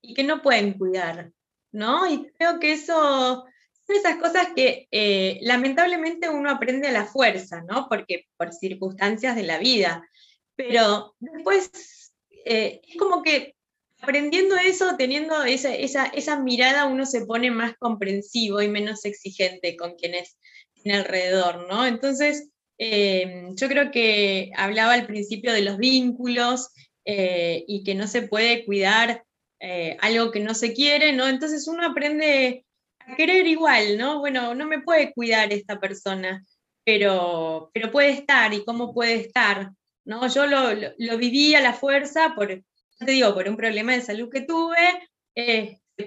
y 0.00 0.14
que 0.14 0.24
no 0.24 0.40
pueden 0.40 0.78
cuidar, 0.78 1.30
¿no? 1.72 2.10
Y 2.10 2.30
creo 2.38 2.58
que 2.58 2.72
eso 2.72 3.44
son 3.86 3.96
esas 3.96 4.16
cosas 4.16 4.48
que 4.56 4.88
eh, 4.90 5.38
lamentablemente 5.42 6.30
uno 6.30 6.50
aprende 6.50 6.88
a 6.88 6.92
la 6.92 7.04
fuerza, 7.04 7.62
¿no? 7.62 7.86
Porque 7.88 8.28
por 8.36 8.52
circunstancias 8.52 9.36
de 9.36 9.42
la 9.42 9.58
vida, 9.58 10.08
pero 10.56 11.14
después 11.18 12.12
eh, 12.44 12.80
es 12.86 12.96
como 12.96 13.22
que 13.22 13.54
aprendiendo 14.00 14.56
eso, 14.56 14.96
teniendo 14.96 15.42
esa, 15.44 15.74
esa, 15.74 16.06
esa, 16.06 16.38
mirada, 16.40 16.86
uno 16.86 17.06
se 17.06 17.24
pone 17.24 17.50
más 17.50 17.76
comprensivo 17.78 18.60
y 18.60 18.68
menos 18.68 19.04
exigente 19.04 19.76
con 19.76 19.94
quienes 19.94 20.38
tiene 20.74 20.98
alrededor, 20.98 21.68
¿no? 21.68 21.86
Entonces, 21.86 22.51
eh, 22.78 23.48
yo 23.54 23.68
creo 23.68 23.90
que 23.90 24.50
hablaba 24.56 24.94
al 24.94 25.06
principio 25.06 25.52
de 25.52 25.62
los 25.62 25.78
vínculos 25.78 26.70
eh, 27.04 27.64
y 27.66 27.84
que 27.84 27.94
no 27.94 28.06
se 28.06 28.22
puede 28.22 28.64
cuidar 28.64 29.24
eh, 29.60 29.96
algo 30.00 30.30
que 30.30 30.40
no 30.40 30.54
se 30.54 30.72
quiere, 30.72 31.12
¿no? 31.12 31.28
Entonces 31.28 31.68
uno 31.68 31.86
aprende 31.86 32.64
a 33.00 33.16
querer 33.16 33.46
igual, 33.46 33.98
¿no? 33.98 34.18
Bueno, 34.20 34.54
no 34.54 34.66
me 34.66 34.80
puede 34.80 35.12
cuidar 35.12 35.52
esta 35.52 35.78
persona, 35.78 36.44
pero, 36.84 37.70
pero 37.72 37.92
puede 37.92 38.10
estar, 38.10 38.52
¿y 38.54 38.64
cómo 38.64 38.92
puede 38.92 39.14
estar? 39.14 39.70
¿no? 40.04 40.26
Yo 40.28 40.46
lo, 40.46 40.72
lo, 40.98 41.18
viví 41.18 41.54
a 41.54 41.60
la 41.60 41.74
fuerza 41.74 42.34
por, 42.34 42.48
te 42.48 43.12
digo, 43.12 43.32
por 43.34 43.48
un 43.48 43.56
problema 43.56 43.92
de 43.92 44.00
salud 44.00 44.28
que 44.30 44.40
tuve, 44.40 45.08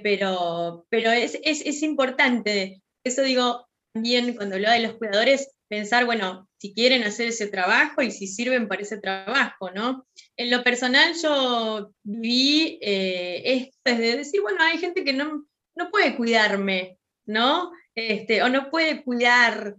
pero, 0.03 0.85
pero 0.89 1.11
es, 1.11 1.39
es, 1.43 1.61
es 1.65 1.81
importante, 1.81 2.81
eso 3.03 3.21
digo 3.21 3.67
también 3.93 4.35
cuando 4.35 4.55
hablo 4.55 4.69
de 4.71 4.79
los 4.79 4.95
cuidadores, 4.95 5.55
pensar, 5.69 6.05
bueno, 6.05 6.49
si 6.65 6.73
quieren 6.73 7.03
hacer 7.03 7.27
ese 7.27 7.45
trabajo 7.45 8.01
y 8.01 8.09
si 8.09 8.25
sirven 8.25 8.67
para 8.67 8.81
ese 8.81 8.97
trabajo, 8.97 9.69
¿no? 9.69 10.07
En 10.35 10.49
lo 10.49 10.63
personal 10.63 11.13
yo 11.21 11.91
viví 12.01 12.79
eh, 12.81 13.43
esto 13.45 13.77
desde 13.85 14.17
decir, 14.17 14.41
bueno, 14.41 14.63
hay 14.63 14.79
gente 14.79 15.03
que 15.03 15.13
no, 15.13 15.45
no 15.75 15.91
puede 15.91 16.15
cuidarme, 16.15 16.97
¿no? 17.27 17.71
Este, 17.93 18.41
o 18.41 18.49
no 18.49 18.71
puede 18.71 19.03
cuidar, 19.03 19.75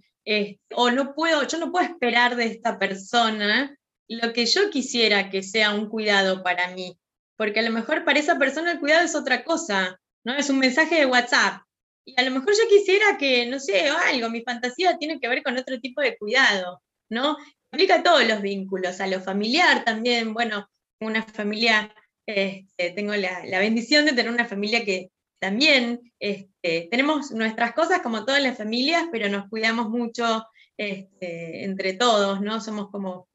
o 0.74 0.90
no 0.92 1.12
puedo, 1.14 1.44
yo 1.48 1.58
no 1.58 1.72
puedo 1.72 1.84
esperar 1.84 2.36
de 2.36 2.46
esta 2.46 2.78
persona 2.78 3.76
lo 4.08 4.32
que 4.32 4.46
yo 4.46 4.70
quisiera 4.70 5.28
que 5.28 5.42
sea 5.42 5.72
un 5.72 5.88
cuidado 5.88 6.44
para 6.44 6.72
mí, 6.72 6.96
porque 7.36 7.60
a 7.60 7.62
lo 7.64 7.72
mejor 7.72 8.04
para 8.04 8.20
esa 8.20 8.38
persona 8.38 8.70
el 8.70 8.80
cuidado 8.80 9.04
es 9.04 9.16
otra 9.16 9.42
cosa, 9.42 9.98
¿no? 10.24 10.36
Es 10.36 10.50
un 10.50 10.60
mensaje 10.60 10.94
de 10.94 11.06
WhatsApp. 11.06 11.62
Y 12.06 12.14
a 12.16 12.22
lo 12.22 12.30
mejor 12.30 12.54
yo 12.54 12.68
quisiera 12.68 13.18
que, 13.18 13.46
no 13.46 13.58
sé, 13.58 13.88
algo, 13.88 14.30
mi 14.30 14.42
fantasía 14.42 14.96
tiene 14.96 15.18
que 15.18 15.28
ver 15.28 15.42
con 15.42 15.58
otro 15.58 15.80
tipo 15.80 16.00
de 16.00 16.16
cuidado, 16.16 16.80
¿no? 17.10 17.36
Aplica 17.72 17.96
a 17.96 18.02
todos 18.04 18.26
los 18.26 18.40
vínculos, 18.40 19.00
a 19.00 19.08
lo 19.08 19.20
familiar 19.20 19.84
también, 19.84 20.32
bueno, 20.32 20.68
una 21.00 21.24
familia, 21.24 21.92
este, 22.24 22.92
tengo 22.92 23.14
la, 23.16 23.58
bendición 23.58 24.04
de 24.04 24.12
tener 24.12 24.30
una 24.30 24.46
familia 24.46 24.84
que 24.84 25.10
también 25.40 26.00
este, 26.20 26.86
tenemos 26.92 27.32
nuestras 27.32 27.74
cosas 27.74 28.00
como 28.02 28.24
todas 28.24 28.42
las 28.42 28.56
familias, 28.56 29.06
pero 29.10 29.28
nos 29.28 29.48
cuidamos 29.48 29.90
mucho 29.90 30.44
este, 30.76 31.64
entre 31.64 31.94
todos, 31.94 32.40
¿no? 32.40 32.60
Somos 32.60 32.88
como 32.90 33.28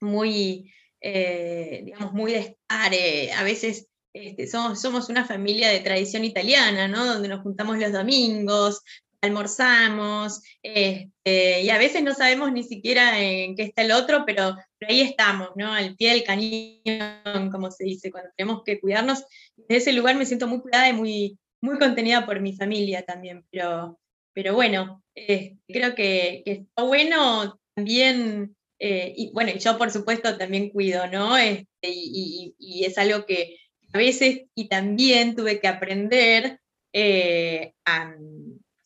muy, 0.00 0.72
eh, 1.00 1.82
digamos, 1.84 2.12
muy 2.12 2.32
de 2.32 2.58
eh, 2.92 3.32
a 3.32 3.44
veces 3.44 3.89
este, 4.12 4.46
somos, 4.46 4.80
somos 4.80 5.08
una 5.08 5.24
familia 5.24 5.68
de 5.68 5.80
tradición 5.80 6.24
italiana, 6.24 6.88
¿no? 6.88 7.06
Donde 7.06 7.28
nos 7.28 7.42
juntamos 7.42 7.78
los 7.78 7.92
domingos, 7.92 8.82
almorzamos, 9.20 10.42
este, 10.62 11.62
y 11.62 11.70
a 11.70 11.78
veces 11.78 12.02
no 12.02 12.14
sabemos 12.14 12.52
ni 12.52 12.62
siquiera 12.62 13.20
en 13.20 13.54
qué 13.54 13.64
está 13.64 13.82
el 13.82 13.92
otro, 13.92 14.24
pero, 14.26 14.56
ahí 14.88 15.02
estamos, 15.02 15.50
¿no? 15.56 15.72
Al 15.72 15.94
pie 15.96 16.12
del 16.12 16.24
cañón, 16.24 17.50
como 17.50 17.70
se 17.70 17.84
dice, 17.84 18.10
cuando 18.10 18.30
tenemos 18.36 18.62
que 18.64 18.80
cuidarnos. 18.80 19.24
En 19.56 19.76
ese 19.76 19.92
lugar 19.92 20.16
me 20.16 20.26
siento 20.26 20.46
muy 20.48 20.60
cuidada 20.60 20.88
y 20.88 20.92
muy, 20.94 21.38
muy 21.60 21.78
contenida 21.78 22.24
por 22.26 22.40
mi 22.40 22.54
familia 22.54 23.04
también, 23.04 23.44
pero, 23.50 23.98
pero 24.32 24.54
bueno, 24.54 25.02
eh, 25.14 25.56
creo 25.68 25.94
que, 25.94 26.42
que, 26.44 26.52
está 26.52 26.82
bueno 26.82 27.60
también 27.74 28.56
eh, 28.82 29.12
y 29.14 29.30
bueno, 29.32 29.52
yo 29.52 29.76
por 29.76 29.90
supuesto 29.90 30.38
también 30.38 30.70
cuido, 30.70 31.06
¿no? 31.06 31.36
Este, 31.36 31.66
y, 31.82 32.54
es 32.84 32.96
algo 32.96 33.26
que 33.26 33.58
a 33.92 33.98
veces 33.98 34.42
y 34.54 34.68
también 34.68 35.34
tuve 35.34 35.60
que 35.60 35.68
aprender 35.68 36.60
eh, 36.92 37.74
a... 37.84 38.14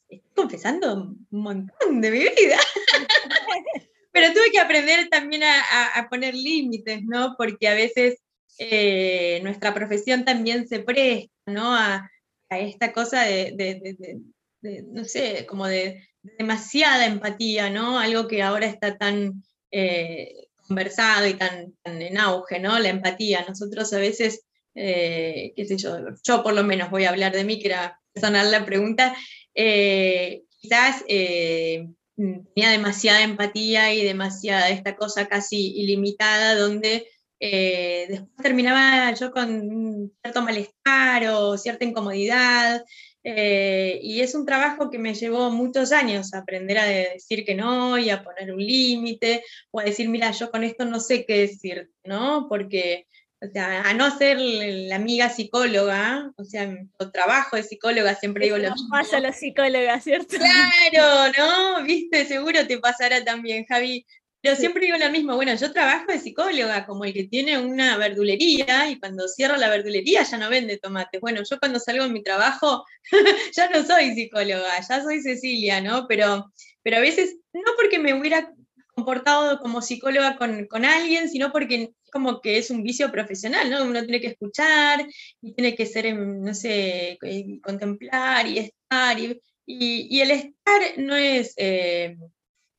Estoy 0.09 0.31
confesando 0.35 0.95
un 0.95 1.27
montón 1.31 2.01
de 2.01 2.11
mi 2.11 2.19
vida. 2.21 2.59
Pero 4.12 4.33
tuve 4.33 4.53
que 4.53 4.61
aprender 4.61 5.09
también 5.09 5.43
a, 5.43 6.07
poner 6.09 6.35
límites, 6.35 7.03
¿no? 7.03 7.35
Porque 7.37 7.67
a 7.67 7.75
veces 7.75 8.21
eh, 8.59 9.40
nuestra 9.43 9.75
profesión 9.75 10.25
también 10.25 10.69
se 10.69 10.79
presta, 10.79 11.33
¿no? 11.47 11.75
A, 11.75 12.09
esta 12.51 12.93
cosa 12.93 13.23
de, 13.23 14.21
no 14.62 15.05
sé, 15.05 15.45
como 15.47 15.67
de 15.67 16.07
demasiada 16.23 17.07
empatía, 17.07 17.71
¿no? 17.71 17.99
Algo 17.99 18.29
que 18.29 18.43
ahora 18.43 18.67
está 18.67 18.97
tan 18.97 19.43
eh, 19.73 20.47
conversado 20.69 21.27
y 21.27 21.35
tan, 21.35 21.75
en 21.85 22.19
auge, 22.19 22.61
¿no? 22.61 22.79
La 22.79 22.88
empatía. 22.88 23.45
Nosotros 23.47 23.93
a 23.93 23.99
veces, 23.99 24.45
eh, 24.75 25.53
qué 25.57 25.65
sé 25.65 25.77
yo, 25.77 25.97
yo 26.23 26.43
por 26.43 26.55
lo 26.55 26.65
menos 26.65 26.91
voy 26.91 27.05
a 27.05 27.11
hablar 27.11 27.33
de 27.33 27.45
mí, 27.45 27.61
que 27.61 27.69
era 27.69 28.01
personal 28.13 28.51
la 28.51 28.65
pregunta, 28.65 29.17
eh, 29.55 30.43
quizás 30.61 31.05
tenía 31.07 32.71
demasiada 32.71 33.23
empatía 33.23 33.93
y 33.93 34.05
demasiada 34.05 34.69
esta 34.69 34.97
cosa 34.97 35.27
casi 35.27 35.73
ilimitada 35.77 36.57
donde 36.57 37.09
después 37.41 38.37
terminaba 38.43 39.13
yo 39.13 39.31
con 39.31 40.11
cierto 40.23 40.43
malestar 40.43 41.27
o 41.29 41.59
cierta 41.59 41.85
incomodidad 41.85 42.85
eh, 43.27 44.01
y 44.03 44.21
es 44.21 44.35
un 44.35 44.45
trabajo 44.45 44.91
que 44.91 44.99
me 44.99 45.15
llevó 45.15 45.51
muchos 45.51 45.93
años 45.93 46.35
aprender 46.35 46.77
a 46.77 46.85
decir 46.85 47.47
que 47.47 47.55
no 47.55 47.97
y 47.97 48.11
a 48.11 48.23
poner 48.23 48.53
un 48.53 48.61
límite 48.61 49.43
o 49.71 49.81
a 49.81 49.85
decir, 49.85 50.11
mira, 50.11 50.31
yo 50.33 50.51
con 50.51 50.63
esto 50.63 50.85
no 50.85 51.01
sé 51.01 51.25
qué 51.25 51.39
decir, 51.39 51.91
¿no? 52.05 52.47
Porque, 52.51 53.07
o 53.40 53.47
sea, 53.53 53.83
a 53.83 53.94
no 53.94 54.16
ser 54.16 54.38
la 54.40 54.97
amiga 54.97 55.29
psicóloga, 55.29 56.33
o 56.37 56.44
sea, 56.44 56.75
trabajo 57.12 57.57
de 57.57 57.62
psicóloga, 57.62 58.14
siempre 58.14 58.47
digo 58.47 58.59
lo 58.59 58.70
mismo. 58.70 58.88
pasa 58.90 59.18
a 59.18 59.20
la 59.20 59.33
psicóloga, 59.33 60.01
¿cierto? 60.01 60.37
Claro, 60.37 61.33
¿no? 61.37 61.85
Viste, 61.85 62.25
seguro 62.25 62.66
te 62.66 62.79
pasará 62.79 63.23
también, 63.25 63.66
Javi. 63.66 64.07
Pero 64.40 64.57
siempre 64.57 64.85
digo 64.85 64.99
lo 64.99 65.11
mismo, 65.11 65.37
bueno, 65.37 65.55
yo 65.55 65.73
trabajo 65.73 66.05
de 66.12 66.18
psicóloga, 66.18 66.85
como 66.85 67.07
el 67.07 67.14
que 67.14 67.25
tiene 67.25 67.57
una 67.57 67.97
verdulería 67.97 68.90
y 68.90 68.99
cuando 69.01 69.27
cierra 69.27 69.57
la 69.57 69.70
verdulería 69.70 70.23
ya 70.23 70.37
no 70.37 70.51
vende 70.51 70.77
tomates. 70.77 71.18
Bueno, 71.18 71.42
yo 71.49 71.59
cuando 71.59 71.81
salgo 71.81 72.05
en 72.05 72.12
mi 72.12 72.23
trabajo 72.23 72.85
ya 73.57 73.70
no 73.70 73.83
soy 73.87 74.14
psicóloga, 74.14 74.81
ya 74.87 75.03
soy 75.03 75.23
Cecilia, 75.23 75.81
¿no? 75.81 76.07
Pero, 76.07 76.53
pero 76.83 76.99
a 76.99 77.01
veces, 77.01 77.38
no 77.55 77.73
porque 77.77 77.99
me 77.99 78.12
hubiera 78.12 78.53
comportado 78.95 79.59
como 79.61 79.83
psicóloga 79.83 80.37
con, 80.37 80.85
alguien, 80.85 81.29
sino 81.29 81.53
porque 81.53 81.93
como 82.13 82.41
que 82.41 82.59
es 82.59 82.71
un 82.71 82.83
vicio 82.83 83.11
profesional, 83.11 83.71
¿no? 83.71 83.85
Uno 83.85 84.03
tiene 84.03 84.21
que 84.21 84.29
escuchar 84.29 85.07
y 85.41 85.55
tiene 85.55 85.75
que 85.75 85.87
ser, 85.87 86.17
no 86.17 86.55
sé, 86.55 87.19
eh, 87.23 87.61
contemplar 87.63 88.47
y 88.47 88.59
estar. 88.59 89.19
Y, 89.67 90.21
el 90.21 90.31
estar 90.31 90.83
no 90.99 91.17
es 91.17 91.55
eh, 91.57 92.17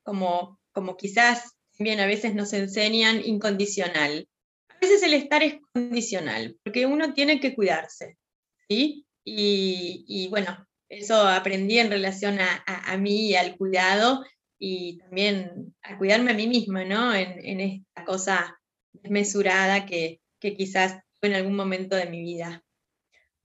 como, 0.03 0.59
como 0.71 0.95
quizás 0.95 1.55
también 1.77 1.99
a 1.99 2.05
veces 2.05 2.33
nos 2.33 2.53
enseñan 2.53 3.21
incondicional. 3.25 4.27
A 4.69 4.77
veces 4.79 5.03
el 5.03 5.13
estar 5.13 5.43
es 5.43 5.55
condicional, 5.73 6.57
porque 6.63 6.85
uno 6.85 7.13
tiene 7.13 7.39
que 7.39 7.55
cuidarse, 7.55 8.17
¿sí? 8.69 9.05
Y, 9.23 10.27
bueno, 10.29 10.65
eso 10.87 11.27
aprendí 11.27 11.79
en 11.79 11.89
relación 11.89 12.37
a, 12.39 12.97
mí 12.97 13.29
y 13.29 13.35
al 13.35 13.57
cuidado 13.57 14.23
y 14.57 14.97
también 14.99 15.75
a 15.81 15.97
cuidarme 15.97 16.31
a 16.31 16.35
mí 16.35 16.47
misma, 16.47 16.83
¿no? 16.85 17.13
En, 17.13 17.59
esta 17.59 18.05
cosa 18.05 18.59
desmesurada 18.93 19.85
que, 19.85 20.21
que 20.39 20.55
quizás 20.55 20.99
fue 21.19 21.29
en 21.29 21.35
algún 21.35 21.55
momento 21.55 21.95
de 21.95 22.05
mi 22.07 22.21
vida. 22.21 22.63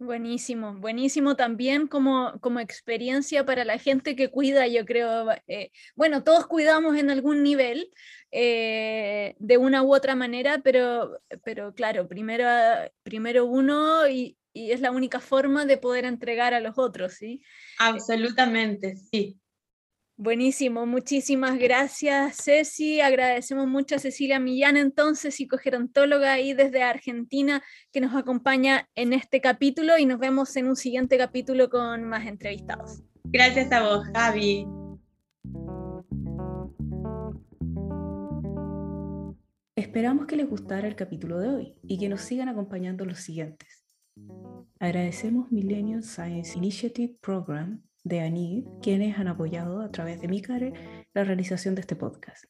Buenísimo, 0.01 0.77
buenísimo 0.77 1.37
también 1.37 1.87
como, 1.87 2.33
como 2.41 2.59
experiencia 2.59 3.45
para 3.45 3.67
la 3.67 3.77
gente 3.77 4.17
que 4.17 4.31
cuida, 4.31 4.67
yo 4.67 4.87
creo, 4.87 5.27
eh, 5.47 5.71
bueno, 5.95 6.25
todos 6.25 6.47
cuidamos 6.47 6.97
en 6.97 7.11
algún 7.11 7.43
nivel, 7.43 7.91
eh, 8.31 9.35
de 9.39 9.59
una 9.59 9.83
u 9.83 9.95
otra 9.95 10.15
manera, 10.15 10.63
pero, 10.65 11.21
pero 11.45 11.75
claro, 11.75 12.09
primero, 12.09 12.47
primero 13.03 13.45
uno 13.45 14.09
y, 14.09 14.39
y, 14.55 14.73
es 14.73 14.81
la 14.81 14.91
única 14.91 15.21
forma 15.21 15.67
de 15.67 15.77
poder 15.77 16.07
entregar 16.07 16.55
a 16.55 16.61
los 16.61 16.79
otros, 16.79 17.13
¿sí? 17.13 17.43
Absolutamente, 17.79 18.97
sí. 18.97 19.39
Buenísimo, 20.23 20.85
muchísimas 20.85 21.59
gracias 21.59 22.37
Ceci, 22.45 23.01
agradecemos 23.01 23.67
mucho 23.67 23.95
a 23.95 23.99
Cecilia 23.99 24.39
Millán 24.39 24.77
entonces, 24.77 25.35
psicogerontóloga 25.35 26.35
ahí 26.35 26.53
desde 26.53 26.83
Argentina 26.83 27.63
que 27.91 28.03
nos 28.03 28.15
acompaña 28.15 28.87
en 28.97 29.15
este 29.15 29.41
capítulo 29.41 29.97
y 29.97 30.05
nos 30.05 30.19
vemos 30.19 30.55
en 30.57 30.69
un 30.69 30.77
siguiente 30.77 31.17
capítulo 31.17 31.71
con 31.71 32.05
más 32.05 32.27
entrevistados. 32.27 33.03
Gracias 33.25 33.73
a 33.73 33.83
vos, 33.83 34.07
Javi. 34.13 34.67
Esperamos 39.75 40.27
que 40.27 40.37
les 40.37 40.51
gustara 40.51 40.87
el 40.87 40.97
capítulo 40.97 41.41
de 41.41 41.49
hoy 41.49 41.79
y 41.83 41.99
que 41.99 42.11
nos 42.11 42.21
sigan 42.21 42.51
acompañando 42.51 43.07
los 43.07 43.21
siguientes. 43.21 43.87
Agradecemos 44.79 45.51
Millennium 45.51 46.03
Science 46.03 46.59
Initiative 46.59 47.17
Program 47.23 47.83
de 48.05 48.21
ANID, 48.21 48.65
quienes 48.83 49.19
han 49.19 49.29
apoyado 49.29 49.81
a 49.81 49.91
través 49.91 50.21
de 50.21 50.29
MICARE 50.29 50.73
la 51.15 51.25
realización 51.25 51.75
de 51.75 51.83
este 51.83 51.97
podcast. 51.97 52.45